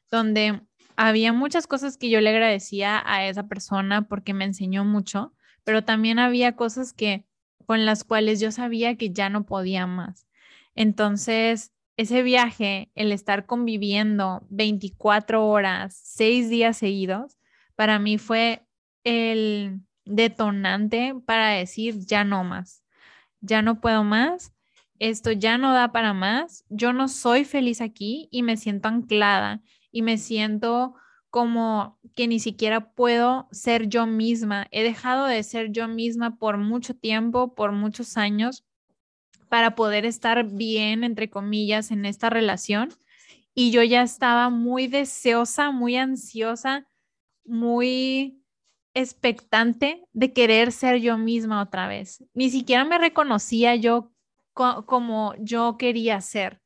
donde 0.09 0.59
había 0.95 1.33
muchas 1.33 1.67
cosas 1.67 1.97
que 1.97 2.09
yo 2.09 2.19
le 2.19 2.31
agradecía 2.31 3.03
a 3.05 3.27
esa 3.27 3.47
persona 3.47 4.07
porque 4.07 4.33
me 4.33 4.45
enseñó 4.45 4.85
mucho, 4.85 5.35
pero 5.63 5.83
también 5.83 6.17
había 6.17 6.55
cosas 6.55 6.93
que 6.93 7.28
con 7.69 7.85
las 7.85 8.03
cuales 8.03 8.39
yo 8.39 8.51
sabía 8.51 8.95
que 8.95 9.11
ya 9.11 9.29
no 9.29 9.45
podía 9.45 9.85
más. 9.85 10.27
Entonces, 10.73 11.71
ese 11.97 12.23
viaje, 12.23 12.89
el 12.95 13.11
estar 13.11 13.45
conviviendo 13.45 14.41
24 14.49 15.45
horas, 15.45 16.01
6 16.03 16.49
días 16.49 16.77
seguidos, 16.77 17.37
para 17.75 17.99
mí 17.99 18.17
fue 18.17 18.65
el 19.03 19.81
detonante 20.03 21.13
para 21.27 21.49
decir 21.49 21.99
ya 22.07 22.23
no 22.23 22.43
más, 22.43 22.83
ya 23.39 23.61
no 23.61 23.79
puedo 23.81 24.03
más, 24.03 24.51
esto 24.97 25.31
ya 25.31 25.59
no 25.59 25.71
da 25.71 25.91
para 25.91 26.15
más, 26.15 26.65
yo 26.69 26.91
no 26.91 27.07
soy 27.07 27.45
feliz 27.45 27.81
aquí 27.81 28.29
y 28.31 28.41
me 28.41 28.57
siento 28.57 28.87
anclada 28.87 29.61
y 29.91 30.01
me 30.01 30.17
siento 30.17 30.95
como 31.29 31.99
que 32.15 32.27
ni 32.27 32.39
siquiera 32.39 32.91
puedo 32.91 33.47
ser 33.51 33.87
yo 33.87 34.05
misma. 34.07 34.67
He 34.71 34.83
dejado 34.83 35.25
de 35.25 35.43
ser 35.43 35.71
yo 35.71 35.87
misma 35.87 36.37
por 36.37 36.57
mucho 36.57 36.95
tiempo, 36.95 37.53
por 37.55 37.71
muchos 37.71 38.17
años 38.17 38.65
para 39.49 39.75
poder 39.75 40.05
estar 40.05 40.45
bien, 40.45 41.03
entre 41.03 41.29
comillas, 41.29 41.91
en 41.91 42.05
esta 42.05 42.29
relación. 42.29 42.89
Y 43.53 43.71
yo 43.71 43.83
ya 43.83 44.03
estaba 44.03 44.49
muy 44.49 44.87
deseosa, 44.87 45.71
muy 45.71 45.97
ansiosa, 45.97 46.87
muy 47.43 48.43
expectante 48.93 50.05
de 50.13 50.33
querer 50.33 50.71
ser 50.71 50.97
yo 50.97 51.17
misma 51.17 51.61
otra 51.61 51.87
vez. 51.87 52.23
Ni 52.33 52.49
siquiera 52.49 52.85
me 52.85 52.97
reconocía 52.97 53.75
yo 53.75 54.11
como 54.53 55.33
yo 55.39 55.77
quería 55.77 56.21
ser. 56.21 56.61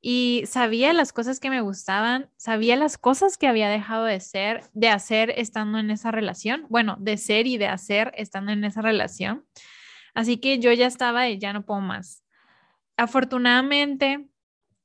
Y 0.00 0.44
sabía 0.46 0.92
las 0.92 1.12
cosas 1.12 1.40
que 1.40 1.50
me 1.50 1.60
gustaban, 1.60 2.30
sabía 2.36 2.76
las 2.76 2.98
cosas 2.98 3.38
que 3.38 3.48
había 3.48 3.68
dejado 3.68 4.04
de 4.04 4.20
ser, 4.20 4.62
de 4.72 4.88
hacer 4.88 5.32
estando 5.36 5.78
en 5.78 5.90
esa 5.90 6.10
relación, 6.10 6.66
bueno, 6.68 6.96
de 7.00 7.16
ser 7.16 7.46
y 7.46 7.58
de 7.58 7.66
hacer 7.66 8.12
estando 8.16 8.52
en 8.52 8.64
esa 8.64 8.82
relación. 8.82 9.44
Así 10.14 10.38
que 10.38 10.58
yo 10.58 10.72
ya 10.72 10.86
estaba 10.86 11.28
y 11.28 11.38
ya 11.38 11.52
no 11.52 11.64
puedo 11.64 11.80
más. 11.80 12.22
Afortunadamente, 12.96 14.28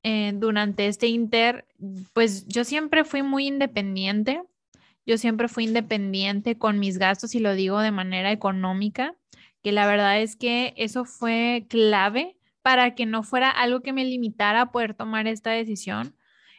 eh, 0.03 0.33
durante 0.35 0.87
este 0.87 1.07
inter, 1.07 1.67
pues 2.13 2.47
yo 2.47 2.63
siempre 2.63 3.03
fui 3.03 3.23
muy 3.23 3.47
independiente. 3.47 4.41
Yo 5.05 5.17
siempre 5.17 5.47
fui 5.47 5.65
independiente 5.65 6.57
con 6.57 6.79
mis 6.79 6.97
gastos 6.97 7.35
y 7.35 7.39
lo 7.39 7.53
digo 7.53 7.79
de 7.79 7.91
manera 7.91 8.31
económica, 8.31 9.15
que 9.63 9.71
la 9.71 9.87
verdad 9.87 10.21
es 10.21 10.35
que 10.35 10.73
eso 10.77 11.05
fue 11.05 11.65
clave 11.69 12.37
para 12.61 12.95
que 12.95 13.05
no 13.05 13.23
fuera 13.23 13.49
algo 13.49 13.81
que 13.81 13.93
me 13.93 14.05
limitara 14.05 14.61
a 14.61 14.71
poder 14.71 14.93
tomar 14.93 15.27
esta 15.27 15.51
decisión. 15.51 16.15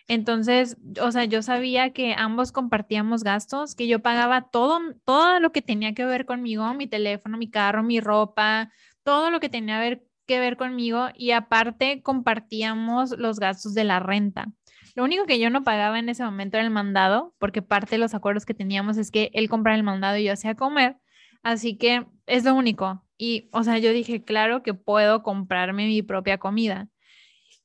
Entonces, 0.09 0.77
o 1.01 1.12
sea, 1.12 1.25
yo 1.25 1.43
sabía 1.43 1.93
que 1.93 2.15
ambos 2.17 2.53
compartíamos 2.53 3.23
gastos, 3.23 3.75
que 3.75 3.87
yo 3.87 4.01
pagaba 4.01 4.43
todo, 4.51 4.81
todo 5.05 5.41
lo 5.41 5.53
que 5.53 5.62
tenía 5.62 5.95
que 5.95 6.05
ver 6.05 6.27
conmigo, 6.27 6.75
mi 6.75 6.87
teléfono, 6.87 7.38
mi 7.38 7.51
carro, 7.51 7.83
mi 7.83 8.01
ropa, 8.01 8.71
todo 9.05 9.31
lo 9.31 9.41
que 9.41 9.49
tenía 9.49 9.77
que 9.77 9.88
ver, 9.88 10.07
que 10.27 10.41
ver 10.41 10.57
conmigo 10.57 11.09
y 11.15 11.33
aparte 11.33 12.03
compartíamos 12.03 13.17
los 13.19 13.38
gastos 13.38 13.75
de 13.75 13.85
la 13.85 14.01
renta. 14.01 14.49
Lo 14.95 15.05
único 15.05 15.25
que 15.25 15.38
yo 15.38 15.51
no 15.51 15.62
pagaba 15.62 15.99
en 15.99 16.09
ese 16.09 16.25
momento 16.25 16.59
era 16.59 16.67
el 16.67 16.73
mandado, 16.73 17.35
porque 17.38 17.62
parte 17.62 17.93
de 17.93 17.99
los 17.99 18.15
acuerdos 18.15 18.45
que 18.45 18.55
teníamos 18.55 18.99
es 18.99 19.11
que 19.11 19.31
él 19.33 19.49
compraba 19.49 19.77
el 19.77 19.83
mandado 19.83 20.19
y 20.19 20.25
yo 20.25 20.33
hacía 20.33 20.55
comer. 20.55 20.99
Así 21.42 21.76
que 21.76 22.07
es 22.26 22.44
lo 22.44 22.55
único. 22.55 23.05
Y, 23.18 23.48
o 23.52 23.62
sea, 23.62 23.78
yo 23.78 23.92
dije, 23.92 24.24
claro 24.24 24.62
que 24.62 24.74
puedo 24.74 25.22
comprarme 25.22 25.87
mi 25.87 26.02
propia 26.02 26.38
comida. 26.38 26.88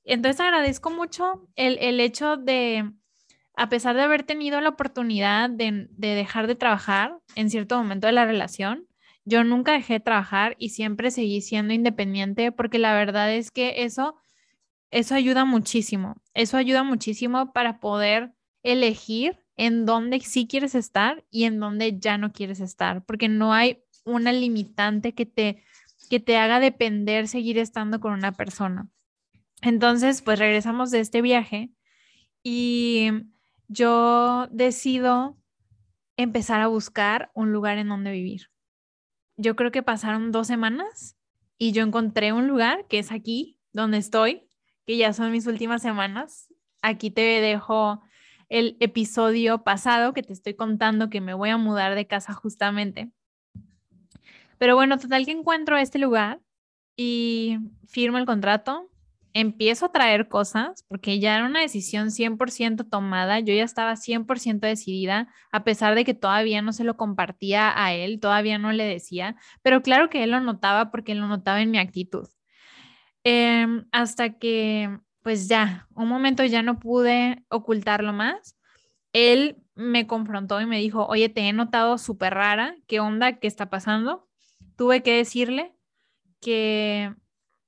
Entonces 0.03 0.39
agradezco 0.39 0.89
mucho 0.89 1.47
el, 1.55 1.99
hecho 1.99 2.37
de, 2.37 2.91
a 3.55 3.69
pesar 3.69 3.95
de 3.95 4.03
haber 4.03 4.23
tenido 4.23 4.61
la 4.61 4.69
oportunidad 4.69 5.49
de, 5.49 5.87
de, 5.91 6.07
dejar 6.15 6.47
de 6.47 6.55
trabajar 6.55 7.17
en 7.35 7.49
cierto 7.49 7.77
momento 7.77 8.07
de 8.07 8.13
la 8.13 8.25
relación, 8.25 8.87
yo 9.25 9.43
nunca 9.43 9.73
dejé 9.73 9.93
de 9.93 9.99
trabajar 9.99 10.55
y 10.57 10.69
siempre 10.69 11.11
seguí 11.11 11.41
siendo 11.41 11.73
independiente 11.73 12.53
porque 12.53 12.79
la 12.79 12.93
verdad 12.93 13.33
es 13.33 13.51
que 13.51 13.83
eso, 13.83 14.15
eso 14.89 15.15
ayuda 15.15 15.43
muchísimo. 15.43 16.15
Eso 16.33 16.55
ayuda 16.55 16.83
muchísimo 16.83 17.51
para 17.51 17.81
poder 17.81 18.31
elegir 18.63 19.43
en 19.57 19.85
dónde 19.85 20.19
sí 20.21 20.47
quieres 20.47 20.75
estar 20.75 21.25
y 21.31 21.43
en 21.43 21.59
dónde 21.59 21.99
ya 21.99 22.17
no 22.17 22.31
quieres 22.31 22.59
estar, 22.59 23.03
porque 23.03 23.27
no 23.27 23.53
hay 23.53 23.83
una 24.05 24.31
limitante 24.31 25.13
que 25.13 25.25
te, 25.25 25.63
que 26.09 26.19
te 26.19 26.37
haga 26.37 26.59
depender 26.59 27.27
seguir 27.27 27.57
estando 27.57 27.99
con 27.99 28.13
una 28.13 28.31
persona. 28.31 28.87
Entonces, 29.61 30.21
pues 30.21 30.37
regresamos 30.37 30.91
de 30.91 30.99
este 30.99 31.21
viaje 31.21 31.71
y 32.43 33.09
yo 33.67 34.47
decido 34.51 35.37
empezar 36.15 36.61
a 36.61 36.67
buscar 36.67 37.31
un 37.33 37.51
lugar 37.51 37.79
en 37.79 37.89
donde 37.89 38.11
vivir. 38.11 38.49
Yo 39.35 39.55
creo 39.55 39.71
que 39.71 39.83
pasaron 39.83 40.31
dos 40.31 40.47
semanas 40.47 41.17
y 41.57 41.71
yo 41.71 41.83
encontré 41.83 42.31
un 42.31 42.47
lugar 42.47 42.87
que 42.87 42.99
es 42.99 43.11
aquí, 43.11 43.59
donde 43.73 43.97
estoy, 43.97 44.47
que 44.85 44.97
ya 44.97 45.13
son 45.13 45.31
mis 45.31 45.47
últimas 45.47 45.81
semanas. 45.81 46.53
Aquí 46.81 47.09
te 47.09 47.21
dejo 47.21 48.01
el 48.49 48.77
episodio 48.79 49.63
pasado 49.63 50.13
que 50.13 50.23
te 50.23 50.33
estoy 50.33 50.55
contando 50.55 51.09
que 51.09 51.21
me 51.21 51.33
voy 51.33 51.49
a 51.49 51.57
mudar 51.57 51.95
de 51.95 52.07
casa 52.07 52.33
justamente. 52.33 53.11
Pero 54.57 54.75
bueno, 54.75 54.97
total 54.97 55.25
que 55.25 55.31
encuentro 55.31 55.77
este 55.77 55.99
lugar 55.99 56.39
y 56.95 57.57
firmo 57.87 58.17
el 58.17 58.25
contrato, 58.25 58.89
empiezo 59.33 59.85
a 59.85 59.91
traer 59.91 60.29
cosas 60.29 60.83
porque 60.87 61.19
ya 61.19 61.35
era 61.35 61.45
una 61.45 61.61
decisión 61.61 62.09
100% 62.09 62.89
tomada, 62.89 63.39
yo 63.39 63.53
ya 63.53 63.63
estaba 63.63 63.95
100% 63.95 64.61
decidida, 64.61 65.31
a 65.51 65.63
pesar 65.63 65.93
de 65.93 66.05
que 66.05 66.15
todavía 66.15 66.63
no 66.63 66.73
se 66.73 66.83
lo 66.83 66.97
compartía 66.97 67.71
a 67.83 67.93
él, 67.93 68.19
todavía 68.19 68.57
no 68.57 68.71
le 68.71 68.85
decía, 68.85 69.35
pero 69.61 69.83
claro 69.83 70.09
que 70.09 70.23
él 70.23 70.31
lo 70.31 70.39
notaba 70.39 70.89
porque 70.89 71.13
lo 71.13 71.27
notaba 71.27 71.61
en 71.61 71.69
mi 71.69 71.77
actitud. 71.77 72.27
Em, 73.23 73.85
hasta 73.91 74.37
que, 74.39 74.99
pues 75.21 75.47
ya, 75.47 75.87
un 75.95 76.07
momento 76.07 76.43
ya 76.45 76.63
no 76.63 76.79
pude 76.79 77.43
ocultarlo 77.49 78.13
más. 78.13 78.57
Él 79.13 79.57
me 79.75 80.07
confrontó 80.07 80.61
y 80.61 80.65
me 80.65 80.79
dijo, 80.79 81.05
oye, 81.07 81.29
te 81.29 81.41
he 81.41 81.53
notado 81.53 81.97
súper 81.97 82.33
rara, 82.33 82.75
¿qué 82.87 82.99
onda? 82.99 83.39
¿Qué 83.39 83.47
está 83.47 83.69
pasando? 83.69 84.27
tuve 84.77 85.03
que 85.03 85.17
decirle 85.17 85.73
que 86.39 87.13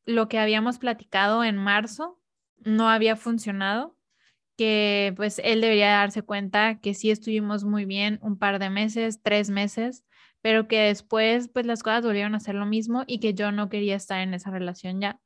lo 0.05 0.29
que 0.29 0.39
habíamos 0.39 0.79
platicado 0.79 1.43
en 1.43 1.57
marzo 1.57 2.19
no 2.59 2.89
había 2.89 3.15
funcionado, 3.15 3.97
que 4.57 5.13
pues 5.17 5.41
él 5.43 5.61
debería 5.61 5.89
darse 5.89 6.21
cuenta 6.21 6.79
que 6.79 6.93
sí 6.93 7.11
estuvimos 7.11 7.65
muy 7.65 7.85
bien 7.85 8.19
un 8.21 8.37
par 8.37 8.59
de 8.59 8.69
meses, 8.69 9.21
tres 9.23 9.49
meses, 9.49 10.05
pero 10.41 10.67
que 10.67 10.79
después 10.81 11.49
pues 11.49 11.65
las 11.65 11.83
cosas 11.83 12.03
volvieron 12.03 12.35
a 12.35 12.39
ser 12.39 12.55
lo 12.55 12.65
mismo 12.65 13.03
y 13.07 13.19
que 13.19 13.33
yo 13.33 13.51
no 13.51 13.69
quería 13.69 13.95
estar 13.95 14.21
en 14.21 14.33
esa 14.33 14.51
relación 14.51 15.01
ya 15.01 15.19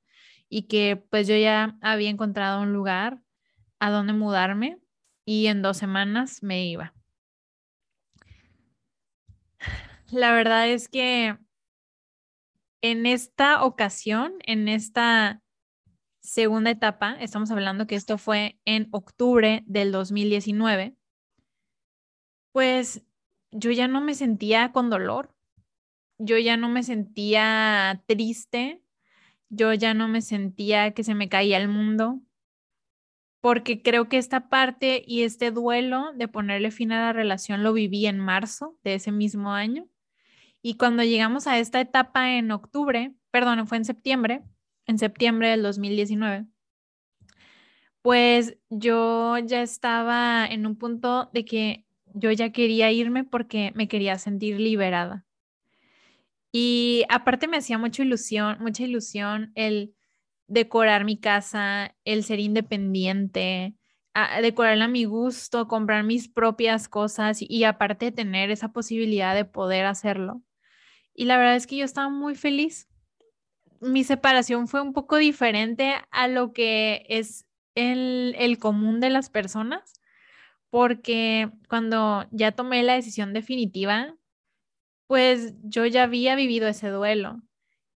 y 0.53 0.67
que 0.67 0.97
pues 0.97 1.27
yo 1.27 1.35
ya 1.35 1.79
había 1.81 2.11
encontrado 2.11 2.61
un 2.61 2.73
lugar 2.73 3.19
a 3.79 3.89
donde 3.89 4.13
mudarme 4.13 4.79
y 5.25 5.47
en 5.47 5.63
dos 5.63 5.77
semanas 5.77 6.43
me 6.43 6.67
iba. 6.67 6.93
La 10.11 10.31
verdad 10.31 10.67
es 10.67 10.89
que 10.89 11.39
en 12.83 13.07
esta 13.07 13.63
ocasión, 13.63 14.35
en 14.45 14.67
esta 14.67 15.41
segunda 16.21 16.69
etapa, 16.69 17.15
estamos 17.19 17.49
hablando 17.49 17.87
que 17.87 17.95
esto 17.95 18.19
fue 18.19 18.59
en 18.63 18.89
octubre 18.91 19.63
del 19.65 19.91
2019, 19.91 20.95
pues 22.51 23.03
yo 23.49 23.71
ya 23.71 23.87
no 23.87 24.01
me 24.01 24.13
sentía 24.13 24.71
con 24.71 24.91
dolor, 24.91 25.33
yo 26.19 26.37
ya 26.37 26.57
no 26.57 26.69
me 26.69 26.83
sentía 26.83 28.03
triste, 28.05 28.82
yo 29.55 29.73
ya 29.73 29.93
no 29.93 30.07
me 30.07 30.21
sentía 30.21 30.91
que 30.91 31.03
se 31.03 31.15
me 31.15 31.29
caía 31.29 31.57
el 31.57 31.67
mundo, 31.67 32.21
porque 33.41 33.81
creo 33.81 34.07
que 34.07 34.17
esta 34.17 34.49
parte 34.49 35.03
y 35.05 35.23
este 35.23 35.51
duelo 35.51 36.13
de 36.15 36.27
ponerle 36.27 36.71
fin 36.71 36.91
a 36.91 37.01
la 37.01 37.13
relación 37.13 37.61
lo 37.61 37.73
viví 37.73 38.05
en 38.05 38.19
marzo 38.19 38.77
de 38.83 38.95
ese 38.95 39.11
mismo 39.11 39.51
año. 39.51 39.87
Y 40.61 40.77
cuando 40.77 41.03
llegamos 41.03 41.45
a 41.45 41.59
esta 41.59 41.81
etapa 41.81 42.35
en 42.35 42.51
octubre, 42.51 43.13
perdón, 43.31 43.67
fue 43.67 43.77
en 43.77 43.85
septiembre, 43.85 44.43
en 44.85 44.97
septiembre 44.97 45.49
del 45.49 45.61
2019, 45.61 46.45
pues 48.01 48.57
yo 48.69 49.37
ya 49.39 49.61
estaba 49.61 50.45
en 50.45 50.65
un 50.65 50.77
punto 50.77 51.29
de 51.33 51.45
que 51.45 51.85
yo 52.13 52.31
ya 52.31 52.51
quería 52.51 52.91
irme 52.91 53.23
porque 53.23 53.71
me 53.75 53.87
quería 53.87 54.17
sentir 54.19 54.59
liberada. 54.59 55.25
Y 56.55 57.03
aparte 57.09 57.47
me 57.47 57.57
hacía 57.57 57.79
mucha 57.79 58.03
ilusión, 58.03 58.57
mucha 58.59 58.83
ilusión 58.83 59.51
el 59.55 59.95
decorar 60.45 61.03
mi 61.03 61.19
casa, 61.19 61.95
el 62.05 62.23
ser 62.23 62.39
independiente, 62.39 63.75
decorarla 64.39 64.85
a 64.85 64.87
mi 64.87 65.05
gusto, 65.05 65.67
comprar 65.67 66.03
mis 66.03 66.29
propias 66.29 66.87
cosas 66.87 67.39
y 67.41 67.63
aparte 67.63 68.11
tener 68.11 68.51
esa 68.51 68.71
posibilidad 68.71 69.33
de 69.33 69.45
poder 69.45 69.87
hacerlo. 69.87 70.43
Y 71.15 71.25
la 71.25 71.37
verdad 71.37 71.55
es 71.55 71.65
que 71.65 71.77
yo 71.77 71.85
estaba 71.85 72.09
muy 72.09 72.35
feliz. 72.35 72.87
Mi 73.81 74.03
separación 74.03 74.67
fue 74.67 74.81
un 74.81 74.93
poco 74.93 75.17
diferente 75.17 75.95
a 76.11 76.27
lo 76.27 76.53
que 76.53 77.03
es 77.09 77.47
el, 77.73 78.35
el 78.37 78.59
común 78.59 78.99
de 78.99 79.09
las 79.09 79.31
personas, 79.31 79.93
porque 80.69 81.49
cuando 81.67 82.27
ya 82.29 82.51
tomé 82.51 82.83
la 82.83 82.93
decisión 82.93 83.33
definitiva, 83.33 84.15
pues 85.07 85.53
yo 85.63 85.85
ya 85.85 86.03
había 86.03 86.35
vivido 86.35 86.67
ese 86.67 86.89
duelo 86.89 87.41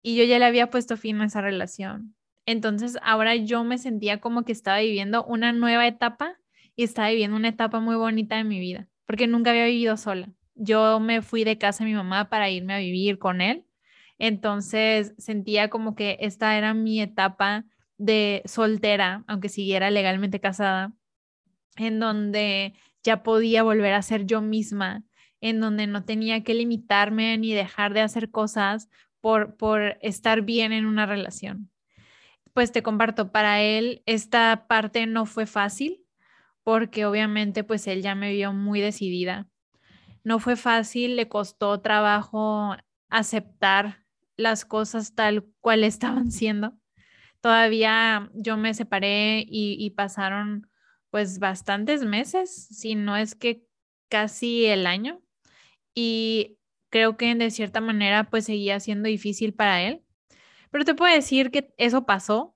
y 0.02 0.16
yo 0.16 0.24
ya 0.24 0.40
le 0.40 0.46
había 0.46 0.70
puesto 0.70 0.98
fin 0.98 1.22
a 1.22 1.26
esa 1.26 1.42
relación. 1.42 2.16
Entonces 2.46 2.98
ahora 3.02 3.36
yo 3.36 3.64
me 3.64 3.78
sentía 3.78 4.20
como 4.20 4.44
que 4.44 4.52
estaba 4.52 4.80
viviendo 4.80 5.24
una 5.26 5.52
nueva 5.52 5.88
etapa 5.88 6.38
y 6.76 6.84
estaba 6.84 7.10
viviendo 7.10 7.38
una 7.38 7.50
etapa 7.50 7.80
muy 7.80 7.96
bonita 7.96 8.38
de 8.38 8.44
mi 8.44 8.60
vida, 8.60 8.88
porque 9.06 9.28
nunca 9.28 9.52
había 9.52 9.66
vivido 9.66 9.98
sola 9.98 10.36
yo 10.56 11.00
me 11.00 11.22
fui 11.22 11.44
de 11.44 11.58
casa 11.58 11.84
de 11.84 11.92
mi 11.92 11.96
mamá 11.96 12.30
para 12.30 12.50
irme 12.50 12.74
a 12.74 12.80
vivir 12.80 13.20
con 13.20 13.42
él. 13.42 13.66
Entonces 14.18 15.14
sentía 15.18 15.70
como 15.70 15.96
que 15.96 16.18
esta 16.22 16.58
era 16.58 16.74
mi 16.74 17.02
etapa 17.02 17.66
de 17.98 18.42
soltera, 18.46 19.24
aunque 19.28 19.50
siguiera 19.50 19.92
legalmente 19.92 20.40
casada, 20.40 20.94
en 21.76 22.00
donde 22.00 22.74
ya 23.04 23.24
podía 23.24 23.64
volver 23.64 23.94
a 23.94 24.02
ser 24.02 24.26
yo 24.26 24.42
misma, 24.42 25.04
en 25.46 25.60
donde 25.60 25.88
no 25.88 26.04
tenía 26.04 26.44
que 26.44 26.54
limitarme 26.54 27.38
ni 27.38 27.54
dejar 27.54 27.94
de 27.94 28.02
hacer 28.02 28.32
cosas 28.32 28.90
por, 29.22 29.56
por 29.58 29.98
estar 30.02 30.42
bien 30.42 30.72
en 30.74 30.86
una 30.86 31.06
relación. 31.06 31.70
Pues 32.54 32.72
te 32.72 32.84
comparto, 32.84 33.32
para 33.32 33.62
él 33.62 34.04
esta 34.06 34.66
parte 34.68 35.08
no 35.08 35.26
fue 35.26 35.46
fácil 35.46 36.06
porque 36.64 37.06
obviamente 37.06 37.64
pues 37.64 37.88
él 37.88 38.02
ya 38.02 38.16
me 38.16 38.32
vio 38.34 38.54
muy 38.54 38.82
decidida 38.82 39.48
no 40.26 40.40
fue 40.40 40.58
fácil, 40.58 41.16
le 41.16 41.30
costó 41.30 41.80
trabajo 41.80 42.76
aceptar 43.10 44.04
las 44.36 44.66
cosas 44.66 45.14
tal 45.16 45.46
cual 45.62 45.84
estaban 45.86 46.32
siendo. 46.32 46.74
todavía 47.42 48.30
yo 48.34 48.58
me 48.58 48.74
separé 48.74 49.46
y, 49.48 49.78
y 49.80 49.92
pasaron 49.92 50.68
pues 51.12 51.40
bastantes 51.40 52.04
meses, 52.04 52.68
si 52.72 52.96
no 52.96 53.16
es 53.16 53.36
que 53.36 53.66
casi 54.10 54.66
el 54.66 54.88
año. 54.88 55.22
Y 55.96 56.60
creo 56.90 57.18
que 57.18 57.34
de 57.34 57.50
cierta 57.50 57.82
manera 57.82 58.30
pues 58.30 58.46
seguía 58.46 58.80
siendo 58.80 59.10
difícil 59.10 59.54
para 59.54 59.82
él. 59.82 60.04
Pero 60.70 60.86
te 60.86 60.94
puedo 60.94 61.14
decir 61.14 61.50
que 61.50 61.74
eso 61.78 62.06
pasó. 62.06 62.56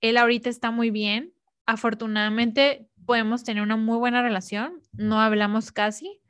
Él 0.00 0.16
ahorita 0.18 0.50
está 0.50 0.70
muy 0.70 0.90
bien. 0.90 1.32
Afortunadamente 1.64 2.88
podemos 3.06 3.44
tener 3.44 3.62
una 3.62 3.76
muy 3.76 3.98
buena 3.98 4.20
relación. 4.20 4.80
No 4.92 5.20
hablamos 5.20 5.72
casi, 5.72 6.20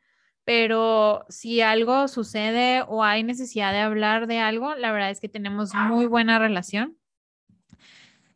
pero 0.45 1.25
si 1.29 1.61
algo 1.61 2.07
sucede 2.09 2.83
o 2.87 3.03
hay 3.03 3.23
necesidad 3.23 3.73
de 3.73 3.81
hablar 3.81 4.27
de 4.27 4.39
algo, 4.39 4.75
la 4.75 4.93
verdad 4.93 5.11
es 5.11 5.21
que 5.21 5.29
tenemos 5.29 5.75
muy 5.75 6.07
buena 6.07 6.39
relación. 6.39 6.99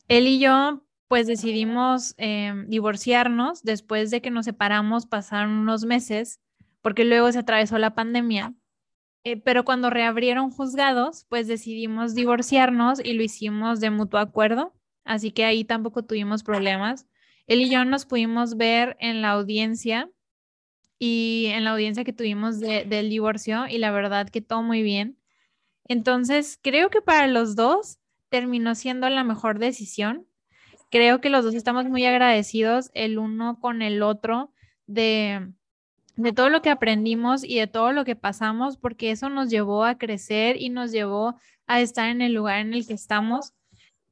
Él 0.08 0.26
y 0.26 0.38
yo 0.38 0.82
pues 1.08 1.26
decidimos 1.26 2.14
em, 2.16 2.68
divorciarnos 2.68 3.62
después 3.62 4.10
de 4.10 4.20
que 4.20 4.30
nos 4.30 4.44
separamos, 4.44 5.06
pasaron 5.06 5.52
unos 5.52 5.84
meses, 5.84 6.40
porque 6.86 7.04
luego 7.04 7.32
se 7.32 7.40
atravesó 7.40 7.78
la 7.78 7.96
pandemia. 7.96 8.54
Eh, 9.24 9.36
pero 9.38 9.64
cuando 9.64 9.90
reabrieron 9.90 10.52
juzgados, 10.52 11.26
pues 11.28 11.48
decidimos 11.48 12.14
divorciarnos 12.14 13.04
y 13.04 13.14
lo 13.14 13.24
hicimos 13.24 13.80
de 13.80 13.90
mutuo 13.90 14.20
acuerdo, 14.20 14.72
así 15.04 15.32
que 15.32 15.44
ahí 15.44 15.64
tampoco 15.64 16.04
tuvimos 16.04 16.44
problemas. 16.44 17.08
Él 17.48 17.62
y 17.62 17.70
yo 17.70 17.84
nos 17.84 18.06
pudimos 18.06 18.56
ver 18.56 18.96
en 19.00 19.20
la 19.20 19.30
audiencia 19.30 20.08
y 20.96 21.46
en 21.46 21.64
la 21.64 21.72
audiencia 21.72 22.04
que 22.04 22.12
tuvimos 22.12 22.60
del 22.60 23.10
divorcio 23.10 23.66
y 23.66 23.78
la 23.78 23.90
verdad 23.90 24.28
que 24.28 24.40
todo 24.40 24.62
muy 24.62 24.84
bien. 24.84 25.18
Entonces, 25.88 26.56
creo 26.62 26.88
que 26.88 27.02
para 27.02 27.26
los 27.26 27.56
dos 27.56 27.98
terminó 28.28 28.76
siendo 28.76 29.10
la 29.10 29.24
mejor 29.24 29.58
decisión 29.58 30.28
creo 30.88 31.20
que 31.20 31.30
los 31.30 31.44
dos 31.44 31.54
estamos 31.56 31.86
muy 31.86 32.06
agradecidos 32.06 32.92
el 32.94 33.18
uno 33.18 33.58
con 33.58 33.82
el 33.82 34.04
otro 34.04 34.52
de, 34.86 35.52
de 36.16 36.32
todo 36.32 36.48
lo 36.48 36.62
que 36.62 36.70
aprendimos 36.70 37.44
y 37.44 37.58
de 37.58 37.66
todo 37.66 37.92
lo 37.92 38.04
que 38.04 38.16
pasamos, 38.16 38.76
porque 38.78 39.10
eso 39.10 39.28
nos 39.28 39.50
llevó 39.50 39.84
a 39.84 39.98
crecer 39.98 40.60
y 40.60 40.70
nos 40.70 40.90
llevó 40.92 41.36
a 41.66 41.80
estar 41.80 42.08
en 42.08 42.22
el 42.22 42.32
lugar 42.32 42.60
en 42.60 42.74
el 42.74 42.86
que 42.86 42.94
estamos. 42.94 43.52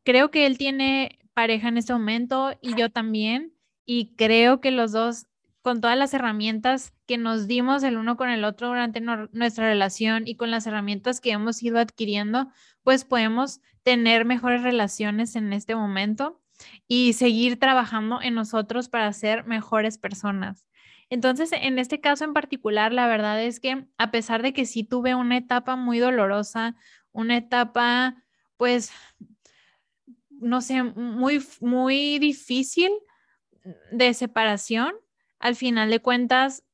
Creo 0.04 0.30
que 0.30 0.46
él 0.46 0.58
tiene 0.58 1.18
pareja 1.32 1.68
en 1.68 1.78
este 1.78 1.92
momento 1.92 2.56
y 2.60 2.76
yo 2.76 2.90
también, 2.90 3.54
y 3.86 4.14
creo 4.16 4.60
que 4.60 4.70
los 4.70 4.92
dos, 4.92 5.26
con 5.62 5.80
todas 5.80 5.96
las 5.96 6.12
herramientas 6.12 6.92
que 7.06 7.16
nos 7.16 7.46
dimos 7.46 7.82
el 7.82 7.96
uno 7.96 8.16
con 8.16 8.28
el 8.28 8.44
otro 8.44 8.68
durante 8.68 9.00
nuestra 9.00 9.68
relación 9.68 10.24
y 10.26 10.36
con 10.36 10.50
las 10.50 10.66
herramientas 10.66 11.20
que 11.20 11.30
hemos 11.32 11.62
ido 11.62 11.78
adquiriendo, 11.78 12.48
pues 12.82 13.04
podemos 13.04 13.60
tener 13.82 14.24
mejores 14.24 14.62
relaciones 14.62 15.36
en 15.36 15.52
este 15.52 15.74
momento 15.74 16.40
y 16.86 17.14
seguir 17.14 17.58
trabajando 17.58 18.20
en 18.22 18.34
nosotros 18.34 18.88
para 18.88 19.12
ser 19.12 19.44
mejores 19.44 19.98
personas. 19.98 20.66
Entonces, 21.10 21.50
en 21.52 21.78
este 21.78 22.00
caso 22.00 22.24
en 22.24 22.34
particular, 22.34 22.92
la 22.92 23.06
verdad 23.06 23.42
es 23.42 23.60
que 23.60 23.86
a 23.98 24.10
pesar 24.10 24.42
de 24.42 24.52
que 24.52 24.66
sí 24.66 24.84
tuve 24.84 25.14
una 25.14 25.36
etapa 25.36 25.76
muy 25.76 25.98
dolorosa, 25.98 26.76
una 27.12 27.36
etapa, 27.36 28.22
pues, 28.56 28.90
no 30.30 30.60
sé, 30.60 30.82
muy, 30.82 31.42
muy 31.60 32.18
difícil 32.18 32.90
de 33.92 34.14
separación, 34.14 34.92
al 35.38 35.56
final 35.56 35.90
de 35.90 36.00
cuentas, 36.00 36.64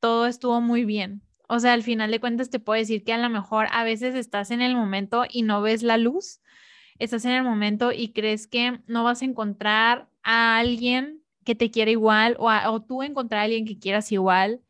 todo 0.00 0.26
estuvo 0.26 0.60
muy 0.60 0.84
bien. 0.84 1.22
O 1.48 1.60
sea, 1.60 1.74
al 1.74 1.82
final 1.82 2.10
de 2.10 2.20
cuentas 2.20 2.50
te 2.50 2.60
puedo 2.60 2.78
decir 2.78 3.04
que 3.04 3.12
a 3.12 3.18
lo 3.18 3.28
mejor 3.28 3.66
a 3.72 3.84
veces 3.84 4.14
estás 4.14 4.50
en 4.50 4.62
el 4.62 4.74
momento 4.74 5.24
y 5.28 5.42
no 5.42 5.62
ves 5.62 5.82
la 5.82 5.98
luz, 5.98 6.40
estás 6.98 7.24
en 7.24 7.32
el 7.32 7.44
momento 7.44 7.92
y 7.92 8.12
crees 8.12 8.46
que 8.46 8.80
no 8.86 9.04
vas 9.04 9.22
a 9.22 9.26
encontrar 9.26 10.08
a 10.22 10.58
alguien 10.58 11.21
que 11.44 11.54
te 11.54 11.70
quiera 11.70 11.90
igual 11.90 12.36
o, 12.38 12.50
o 12.50 12.82
tú 12.82 13.02
encontrar 13.02 13.40
a 13.40 13.44
alguien 13.44 13.66
que 13.66 13.78
quieras 13.78 14.12
igual, 14.12 14.60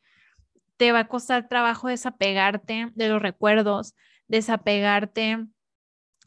te 0.76 0.92
va 0.92 1.00
a 1.00 1.08
costar 1.08 1.48
trabajo 1.48 1.88
desapegarte 1.88 2.90
de 2.94 3.08
los 3.08 3.22
recuerdos, 3.22 3.94
desapegarte 4.28 5.46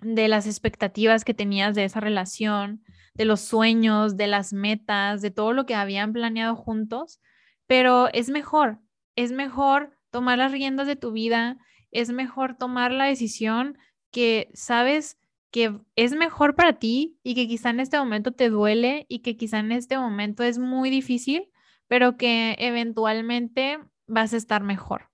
de 0.01 0.27
las 0.27 0.47
expectativas 0.47 1.25
que 1.25 1.34
tenías 1.34 1.75
de 1.75 1.84
esa 1.84 1.99
relación, 1.99 2.84
de 3.13 3.25
los 3.25 3.41
sueños, 3.41 4.17
de 4.17 4.27
las 4.27 4.53
metas, 4.53 5.21
de 5.21 5.31
todo 5.31 5.53
lo 5.53 5.65
que 5.65 5.75
habían 5.75 6.13
planeado 6.13 6.55
juntos, 6.55 7.21
pero 7.67 8.10
es 8.13 8.29
mejor, 8.29 8.79
es 9.15 9.31
mejor 9.31 9.97
tomar 10.12 10.38
las 10.38 10.51
riendas 10.51 10.88
de 10.88 10.95
tu 10.95 11.12
vida, 11.12 11.58
es 11.91 12.12
mejor 12.12 12.55
tomar 12.55 12.91
la 12.91 13.05
decisión 13.05 13.77
que 14.12 14.49
sabes 14.53 15.17
que 15.56 15.80
es 15.96 16.12
mejor 16.12 16.54
para 16.56 16.80
ti 16.80 17.18
y 17.24 17.34
que 17.34 17.48
quizá 17.48 17.70
en 17.70 17.80
este 17.80 17.98
momento 17.98 18.34
te 18.34 18.50
duele 18.50 19.06
y 19.08 19.20
que 19.20 19.38
quizá 19.38 19.60
en 19.60 19.72
este 19.72 19.98
momento 19.98 20.44
es 20.44 20.60
muy 20.60 20.89
difícil, 20.89 21.50
pero 21.88 22.18
que 22.18 22.58
eventualmente 22.60 23.80
vas 24.06 24.34
a 24.34 24.38
estar 24.38 24.63
mejor. 24.63 25.12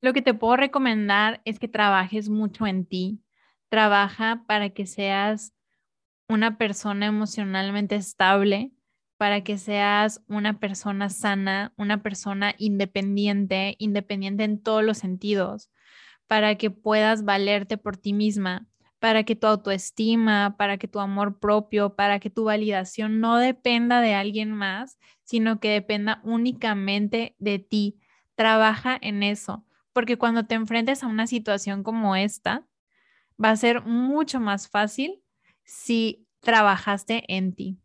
Lo 0.00 0.12
que 0.12 0.22
te 0.22 0.34
puedo 0.34 0.54
recomendar 0.54 1.42
es 1.44 1.58
que 1.58 1.66
trabajes 1.66 2.28
mucho 2.28 2.68
en 2.68 2.86
ti. 2.86 3.24
Trabaja 3.68 4.44
para 4.46 4.70
que 4.70 4.86
seas 4.86 5.52
una 6.28 6.56
persona 6.56 7.06
emocionalmente 7.06 7.96
estable, 7.96 8.70
para 9.16 9.42
que 9.42 9.58
seas 9.58 10.22
una 10.28 10.60
persona 10.60 11.08
sana, 11.08 11.74
una 11.76 12.04
persona 12.04 12.54
independiente, 12.56 13.74
independiente 13.80 14.44
en 14.44 14.62
todos 14.62 14.84
los 14.84 14.98
sentidos, 14.98 15.72
para 16.28 16.54
que 16.54 16.70
puedas 16.70 17.24
valerte 17.24 17.78
por 17.78 17.96
ti 17.96 18.12
misma, 18.12 18.68
para 19.00 19.24
que 19.24 19.34
tu 19.34 19.46
autoestima, 19.46 20.56
para 20.58 20.76
que 20.76 20.86
tu 20.86 21.00
amor 21.00 21.38
propio, 21.40 21.96
para 21.96 22.20
que 22.20 22.30
tu 22.30 22.44
validación 22.44 23.18
no 23.18 23.38
dependa 23.38 24.02
de 24.02 24.14
alguien 24.14 24.52
más, 24.52 24.98
sino 25.24 25.58
que 25.58 25.70
dependa 25.70 26.20
únicamente 26.22 27.34
de 27.38 27.58
ti. 27.58 27.98
Trabaja 28.34 28.98
en 29.00 29.22
eso, 29.22 29.64
porque 29.94 30.18
cuando 30.18 30.46
te 30.46 30.54
enfrentes 30.54 31.02
a 31.02 31.06
una 31.06 31.26
situación 31.26 31.82
como 31.82 32.14
esta, 32.14 32.66
va 33.42 33.50
a 33.50 33.56
ser 33.56 33.82
mucho 33.82 34.38
más 34.38 34.68
fácil 34.68 35.22
si 35.64 36.26
trabajaste 36.40 37.24
en 37.34 37.54
ti. 37.54 37.78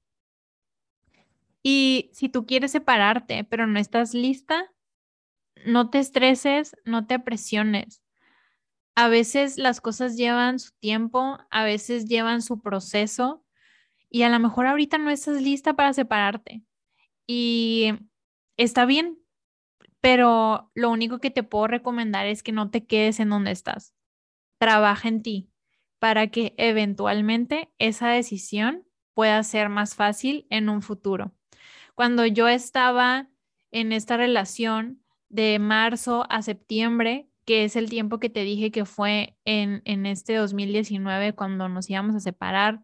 Y 1.64 2.12
si 2.14 2.28
tú 2.28 2.46
quieres 2.46 2.74
separarte, 2.74 3.46
pero 3.46 3.68
no 3.68 3.80
estás 3.80 4.14
lista, 4.14 4.70
no 5.66 5.90
te 5.90 6.00
estreses, 6.00 6.76
no 6.84 7.08
te 7.08 7.20
presiones 7.20 8.05
a 8.96 9.10
veces 9.10 9.58
las 9.58 9.82
cosas 9.82 10.16
llevan 10.16 10.60
su 10.60 10.72
tiempo, 10.80 11.38
a 11.52 11.64
veces 11.64 12.06
llevan 12.06 12.42
su 12.42 12.62
proceso 12.62 13.44
y 14.10 14.24
a 14.24 14.30
lo 14.30 14.40
mejor 14.40 14.68
ahorita 14.68 14.98
no 14.98 15.10
estás 15.10 15.42
lista 15.42 15.74
para 15.74 15.94
separarte. 15.94 16.64
Y 17.28 17.94
está 18.56 18.86
bien, 18.86 19.20
pero 20.00 20.72
lo 20.76 20.90
único 20.90 21.20
que 21.20 21.32
te 21.32 21.44
puedo 21.44 21.68
recomendar 21.68 22.26
es 22.26 22.42
que 22.42 22.54
no 22.54 22.72
te 22.72 22.86
quedes 22.86 23.20
en 23.20 23.30
donde 23.30 23.52
estás. 23.52 23.94
Trabaja 24.60 25.10
en 25.10 25.22
ti 25.22 25.52
para 26.00 26.28
que 26.28 26.54
eventualmente 26.58 27.74
esa 27.78 28.10
decisión 28.10 28.88
pueda 29.14 29.42
ser 29.44 29.70
más 29.70 29.96
fácil 29.96 30.46
en 30.50 30.70
un 30.70 30.82
futuro. 30.82 31.34
Cuando 31.96 32.26
yo 32.26 32.48
estaba 32.48 33.30
en 33.72 33.92
esta 33.92 34.16
relación 34.16 35.04
de 35.30 35.60
marzo 35.60 36.26
a 36.30 36.42
septiembre, 36.42 37.30
que 37.46 37.64
es 37.64 37.76
el 37.76 37.90
tiempo 37.90 38.20
que 38.20 38.30
te 38.30 38.44
dije 38.44 38.72
que 38.72 38.86
fue 38.86 39.38
en, 39.46 39.82
en 39.86 40.06
este 40.06 40.36
2019 40.36 41.34
cuando 41.34 41.70
nos 41.70 41.90
íbamos 41.90 42.16
a 42.16 42.20
separar 42.20 42.82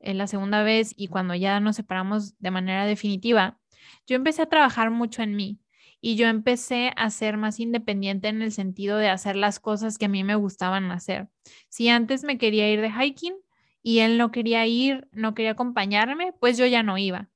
en 0.00 0.18
la 0.18 0.26
segunda 0.26 0.62
vez 0.62 0.94
y 0.96 1.08
cuando 1.08 1.34
ya 1.34 1.58
nos 1.60 1.76
separamos 1.76 2.38
de 2.38 2.50
manera 2.50 2.86
definitiva, 2.86 3.58
yo 4.06 4.16
empecé 4.16 4.42
a 4.42 4.48
trabajar 4.48 4.90
mucho 4.90 5.22
en 5.22 5.34
mí 5.34 5.60
y 6.00 6.16
yo 6.16 6.28
empecé 6.28 6.92
a 6.96 7.10
ser 7.10 7.36
más 7.38 7.58
independiente 7.60 8.28
en 8.28 8.42
el 8.42 8.52
sentido 8.52 8.98
de 8.98 9.08
hacer 9.08 9.36
las 9.36 9.58
cosas 9.58 9.98
que 9.98 10.04
a 10.04 10.08
mí 10.08 10.22
me 10.22 10.34
gustaban 10.34 10.90
hacer. 10.90 11.28
Si 11.68 11.88
antes 11.88 12.24
me 12.24 12.38
quería 12.38 12.70
ir 12.70 12.80
de 12.82 12.90
hiking 12.90 13.34
y 13.82 14.00
él 14.00 14.18
no 14.18 14.30
quería 14.30 14.66
ir, 14.66 15.08
no 15.12 15.34
quería 15.34 15.52
acompañarme, 15.52 16.34
pues 16.38 16.58
yo 16.58 16.66
ya 16.66 16.82
no 16.82 16.98
iba 16.98 17.30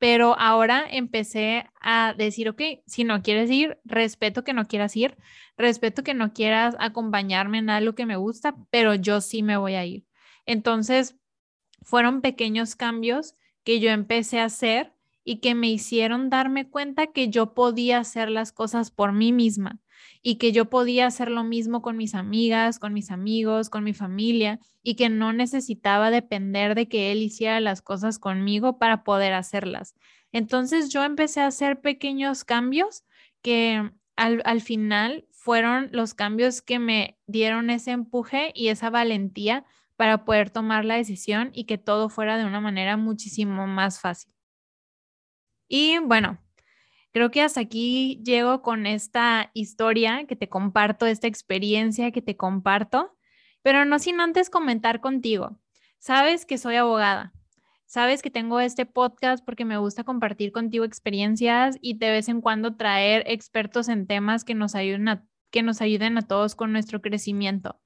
pero 0.00 0.34
ahora 0.38 0.86
empecé 0.90 1.66
a 1.78 2.14
decir, 2.16 2.48
ok, 2.48 2.62
si 2.86 3.04
no 3.04 3.22
quieres 3.22 3.50
ir, 3.50 3.78
respeto 3.84 4.44
que 4.44 4.54
no 4.54 4.66
quieras 4.66 4.96
ir, 4.96 5.18
respeto 5.58 6.02
que 6.02 6.14
no 6.14 6.32
quieras 6.32 6.74
acompañarme 6.78 7.58
en 7.58 7.68
algo 7.68 7.94
que 7.94 8.06
me 8.06 8.16
gusta, 8.16 8.56
pero 8.70 8.94
yo 8.94 9.20
sí 9.20 9.42
me 9.42 9.58
voy 9.58 9.74
a 9.74 9.84
ir. 9.84 10.06
Entonces, 10.46 11.16
fueron 11.82 12.22
pequeños 12.22 12.76
cambios 12.76 13.34
que 13.62 13.78
yo 13.78 13.90
empecé 13.90 14.40
a 14.40 14.46
hacer 14.46 14.94
y 15.22 15.40
que 15.40 15.54
me 15.54 15.68
hicieron 15.68 16.30
darme 16.30 16.70
cuenta 16.70 17.08
que 17.08 17.28
yo 17.28 17.52
podía 17.52 17.98
hacer 17.98 18.30
las 18.30 18.52
cosas 18.52 18.90
por 18.90 19.12
mí 19.12 19.32
misma 19.32 19.80
y 20.22 20.36
que 20.36 20.52
yo 20.52 20.70
podía 20.70 21.06
hacer 21.06 21.30
lo 21.30 21.44
mismo 21.44 21.82
con 21.82 21.96
mis 21.96 22.14
amigas, 22.14 22.78
con 22.78 22.92
mis 22.92 23.10
amigos, 23.10 23.70
con 23.70 23.84
mi 23.84 23.94
familia 23.94 24.58
y 24.82 24.94
que 24.94 25.08
no 25.08 25.32
necesitaba 25.32 26.10
depender 26.10 26.74
de 26.74 26.88
que 26.88 27.12
él 27.12 27.22
hiciera 27.22 27.60
las 27.60 27.82
cosas 27.82 28.18
conmigo 28.18 28.78
para 28.78 29.04
poder 29.04 29.32
hacerlas. 29.32 29.94
Entonces 30.32 30.90
yo 30.90 31.04
empecé 31.04 31.40
a 31.40 31.46
hacer 31.46 31.80
pequeños 31.80 32.44
cambios 32.44 33.04
que 33.42 33.90
al, 34.16 34.60
final 34.60 35.26
fueron 35.30 35.88
los 35.92 36.14
cambios 36.14 36.60
que 36.60 36.78
me 36.78 37.18
dieron 37.26 37.70
ese 37.70 37.92
empuje 37.92 38.52
y 38.54 38.68
esa 38.68 38.90
valentía 38.90 39.64
para 39.96 40.24
poder 40.24 40.50
tomar 40.50 40.84
la 40.84 40.96
decisión 40.96 41.50
y 41.54 41.64
que 41.64 41.78
todo 41.78 42.08
fuera 42.08 42.36
de 42.36 42.44
una 42.44 42.60
manera 42.60 42.96
muchísimo 42.96 43.66
más 43.66 44.00
fácil. 44.00 44.32
Y 45.68 45.98
bueno, 45.98 46.38
creo 47.12 47.30
que 47.30 47.42
hasta 47.42 47.60
aquí 47.60 48.20
llego 48.24 48.62
con 48.62 48.86
esta 48.86 49.50
historia 49.54 50.26
que 50.26 50.36
te 50.36 50.48
comparto, 50.48 51.06
esta 51.06 51.26
experiencia 51.26 52.10
que 52.12 52.22
te 52.22 52.36
comparto, 52.36 53.16
pero 53.62 53.84
no 53.84 53.98
sin 53.98 54.20
antes 54.20 54.50
comentar 54.50 55.00
contigo. 55.00 55.58
Sabes 55.98 56.46
que 56.46 56.58
soy 56.58 56.76
abogada, 56.76 57.32
sabes 57.86 58.22
que 58.22 58.30
tengo 58.30 58.60
este 58.60 58.86
podcast 58.86 59.44
porque 59.44 59.64
me 59.64 59.76
gusta 59.76 60.04
compartir 60.04 60.52
contigo 60.52 60.84
experiencias 60.84 61.76
y 61.80 61.98
de 61.98 62.10
vez 62.10 62.28
en 62.28 62.40
cuando 62.40 62.76
traer 62.76 63.24
expertos 63.26 63.88
en 63.88 64.06
temas 64.06 64.44
que 64.44 64.54
nos 64.54 64.74
ayuden 64.74 65.08
a, 65.08 66.22
todos 66.22 66.54
con 66.54 66.72
nuestro 66.72 67.02
crecimiento. 67.02 67.80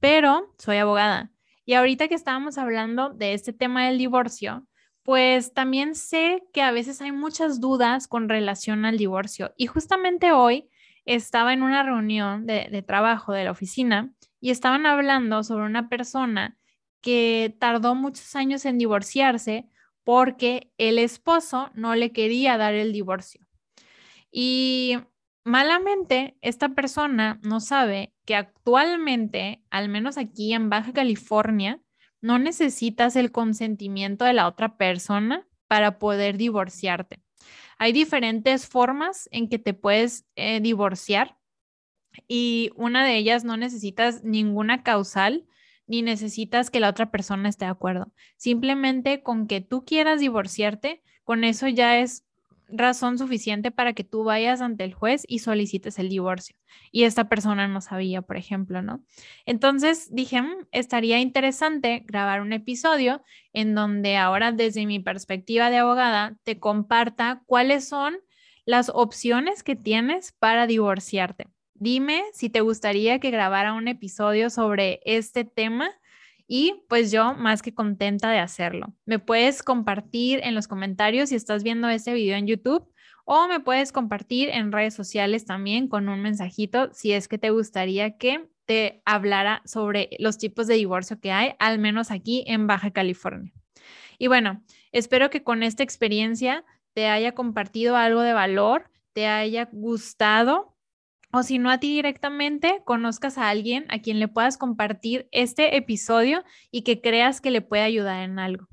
Pero 0.00 0.52
soy 0.58 0.76
abogada. 0.76 1.30
Y 1.64 1.74
ahorita 1.74 2.08
que 2.08 2.14
estábamos 2.14 2.58
hablando 2.58 3.10
de 3.10 3.32
este 3.32 3.54
tema 3.54 3.86
del 3.86 3.96
divorcio, 3.96 4.66
pues 5.04 5.52
también 5.52 5.94
sé 5.94 6.44
que 6.52 6.62
a 6.62 6.72
veces 6.72 7.02
hay 7.02 7.12
muchas 7.12 7.60
dudas 7.60 8.08
con 8.08 8.28
relación 8.28 8.86
al 8.86 8.96
divorcio. 8.96 9.52
Y 9.58 9.66
justamente 9.66 10.32
hoy 10.32 10.70
estaba 11.04 11.52
en 11.52 11.62
una 11.62 11.82
reunión 11.82 12.46
de, 12.46 12.82
trabajo 12.86 13.32
de 13.32 13.44
la 13.44 13.50
oficina 13.50 14.12
y 14.40 14.50
estaban 14.50 14.86
hablando 14.86 15.42
sobre 15.44 15.66
una 15.66 15.90
persona 15.90 16.56
que 17.02 17.54
tardó 17.60 17.94
muchos 17.94 18.34
años 18.34 18.64
en 18.64 18.78
divorciarse 18.78 19.68
porque 20.04 20.72
el 20.78 20.98
esposo 20.98 21.70
no 21.74 21.94
le 21.94 22.12
quería 22.12 22.56
dar 22.56 22.72
el 22.72 22.94
divorcio. 22.94 23.46
Y 24.30 24.96
malamente, 25.44 26.38
esta 26.40 26.70
persona 26.70 27.40
no 27.42 27.60
sabe 27.60 28.14
que 28.24 28.36
actualmente, 28.36 29.62
al 29.68 29.90
menos 29.90 30.16
aquí 30.16 30.54
en 30.54 30.70
Baja 30.70 30.94
California, 30.94 31.78
no 32.24 32.38
necesitas 32.38 33.16
el 33.16 33.32
consentimiento 33.32 34.24
de 34.24 34.32
la 34.32 34.48
otra 34.48 34.78
persona 34.78 35.46
para 35.68 35.98
poder 35.98 36.38
divorciarte. 36.38 37.22
Hay 37.76 37.92
diferentes 37.92 38.66
formas 38.66 39.28
en 39.30 39.50
que 39.50 39.58
te 39.58 39.74
puedes 39.74 40.24
eh, 40.34 40.60
divorciar 40.60 41.36
y 42.26 42.70
una 42.76 43.04
de 43.04 43.18
ellas 43.18 43.44
no 43.44 43.58
necesitas 43.58 44.24
ninguna 44.24 44.82
causal 44.82 45.46
ni 45.86 46.00
necesitas 46.00 46.70
que 46.70 46.80
la 46.80 46.88
otra 46.88 47.10
persona 47.10 47.50
esté 47.50 47.66
de 47.66 47.72
acuerdo. 47.72 48.10
Simplemente 48.38 49.22
con 49.22 49.46
que 49.46 49.60
tú 49.60 49.84
quieras 49.84 50.18
divorciarte, 50.18 51.02
con 51.24 51.44
eso 51.44 51.68
ya 51.68 51.98
es 51.98 52.23
razón 52.68 53.18
suficiente 53.18 53.70
para 53.70 53.92
que 53.92 54.04
tú 54.04 54.24
vayas 54.24 54.60
ante 54.60 54.84
el 54.84 54.94
juez 54.94 55.24
y 55.28 55.40
solicites 55.40 55.98
el 55.98 56.08
divorcio. 56.08 56.56
Y 56.90 57.04
esta 57.04 57.28
persona 57.28 57.68
no 57.68 57.80
sabía, 57.80 58.22
por 58.22 58.36
ejemplo, 58.36 58.82
¿no? 58.82 59.02
Entonces 59.46 60.08
dije, 60.12 60.42
mm, 60.42 60.66
estaría 60.72 61.18
interesante 61.20 62.04
grabar 62.06 62.40
un 62.40 62.52
episodio 62.52 63.22
en 63.52 63.74
donde 63.74 64.16
ahora 64.16 64.52
desde 64.52 64.86
mi 64.86 65.00
perspectiva 65.00 65.70
de 65.70 65.78
abogada 65.78 66.36
te 66.42 66.58
comparta 66.58 67.42
cuáles 67.46 67.88
son 67.88 68.16
las 68.64 68.90
opciones 68.94 69.62
que 69.62 69.76
tienes 69.76 70.32
para 70.32 70.66
divorciarte. 70.66 71.46
Dime 71.74 72.22
si 72.32 72.50
te 72.50 72.60
gustaría 72.60 73.18
que 73.18 73.30
grabara 73.30 73.74
un 73.74 73.88
episodio 73.88 74.48
sobre 74.48 75.00
este 75.04 75.44
tema 75.44 75.90
y 76.46 76.84
pues 76.88 77.10
yo 77.10 77.34
más 77.34 77.62
que 77.62 77.74
contenta 77.74 78.30
de 78.30 78.38
hacerlo. 78.38 78.94
Me 79.06 79.18
puedes 79.18 79.62
compartir 79.62 80.40
en 80.42 80.54
los 80.54 80.68
comentarios 80.68 81.30
si 81.30 81.36
estás 81.36 81.62
viendo 81.62 81.88
este 81.88 82.12
video 82.14 82.36
en 82.36 82.46
YouTube 82.46 82.86
o 83.24 83.48
me 83.48 83.60
puedes 83.60 83.92
compartir 83.92 84.50
en 84.50 84.72
redes 84.72 84.94
sociales 84.94 85.46
también 85.46 85.88
con 85.88 86.08
un 86.08 86.20
mensajito 86.20 86.92
si 86.92 87.12
es 87.12 87.28
que 87.28 87.38
te 87.38 87.50
gustaría 87.50 88.16
que 88.18 88.48
te 88.66 89.02
hablara 89.04 89.62
sobre 89.64 90.10
los 90.18 90.38
tipos 90.38 90.66
de 90.66 90.74
divorcio 90.74 91.20
que 91.20 91.32
hay, 91.32 91.54
al 91.58 91.78
menos 91.78 92.10
aquí 92.10 92.44
en 92.46 92.66
Baja 92.66 92.90
California. 92.90 93.52
Y 94.18 94.28
bueno, 94.28 94.62
espero 94.92 95.30
que 95.30 95.42
con 95.42 95.62
esta 95.62 95.82
experiencia 95.82 96.64
te 96.94 97.08
haya 97.08 97.32
compartido 97.32 97.96
algo 97.96 98.20
de 98.20 98.32
valor, 98.32 98.90
te 99.12 99.26
haya 99.26 99.68
gustado 99.72 100.73
o 101.34 101.42
si 101.42 101.58
no 101.58 101.68
a 101.68 101.78
ti 101.78 101.88
directamente, 101.88 102.82
conozcas 102.84 103.38
a 103.38 103.48
alguien 103.48 103.86
a 103.88 103.98
quien 103.98 104.20
le 104.20 104.28
puedas 104.28 104.56
compartir 104.56 105.28
este 105.32 105.76
episodio 105.76 106.44
y 106.70 106.82
que 106.82 107.00
creas 107.00 107.40
que 107.40 107.50
le 107.50 107.60
puede 107.60 107.82
ayudar 107.82 108.22
en 108.22 108.38
algo. 108.38 108.68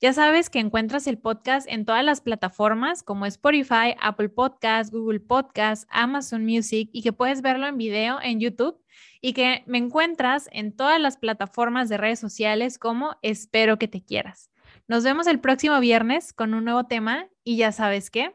Ya 0.00 0.14
sabes 0.14 0.48
que 0.48 0.58
encuentras 0.58 1.06
el 1.06 1.18
podcast 1.18 1.68
en 1.68 1.84
todas 1.84 2.02
las 2.02 2.22
plataformas 2.22 3.02
como 3.02 3.26
Spotify, 3.26 3.94
Apple 4.00 4.30
Podcast, 4.30 4.90
Google 4.90 5.20
Podcast, 5.20 5.86
Amazon 5.90 6.46
Music 6.46 6.88
y 6.92 7.02
que 7.02 7.12
puedes 7.12 7.42
verlo 7.42 7.66
en 7.66 7.76
video 7.76 8.18
en 8.22 8.40
YouTube 8.40 8.80
y 9.20 9.34
que 9.34 9.62
me 9.66 9.76
encuentras 9.76 10.48
en 10.52 10.74
todas 10.74 10.98
las 10.98 11.18
plataformas 11.18 11.90
de 11.90 11.98
redes 11.98 12.20
sociales 12.20 12.78
como 12.78 13.16
Espero 13.20 13.78
que 13.78 13.88
te 13.88 14.02
quieras. 14.02 14.50
Nos 14.86 15.04
vemos 15.04 15.26
el 15.26 15.40
próximo 15.40 15.78
viernes 15.78 16.32
con 16.32 16.54
un 16.54 16.64
nuevo 16.64 16.84
tema 16.84 17.26
y 17.44 17.58
ya 17.58 17.70
sabes 17.70 18.08
qué, 18.08 18.34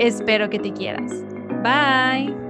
espero 0.00 0.50
que 0.50 0.58
te 0.58 0.72
quieras. 0.72 1.12
Bye. 1.62 2.45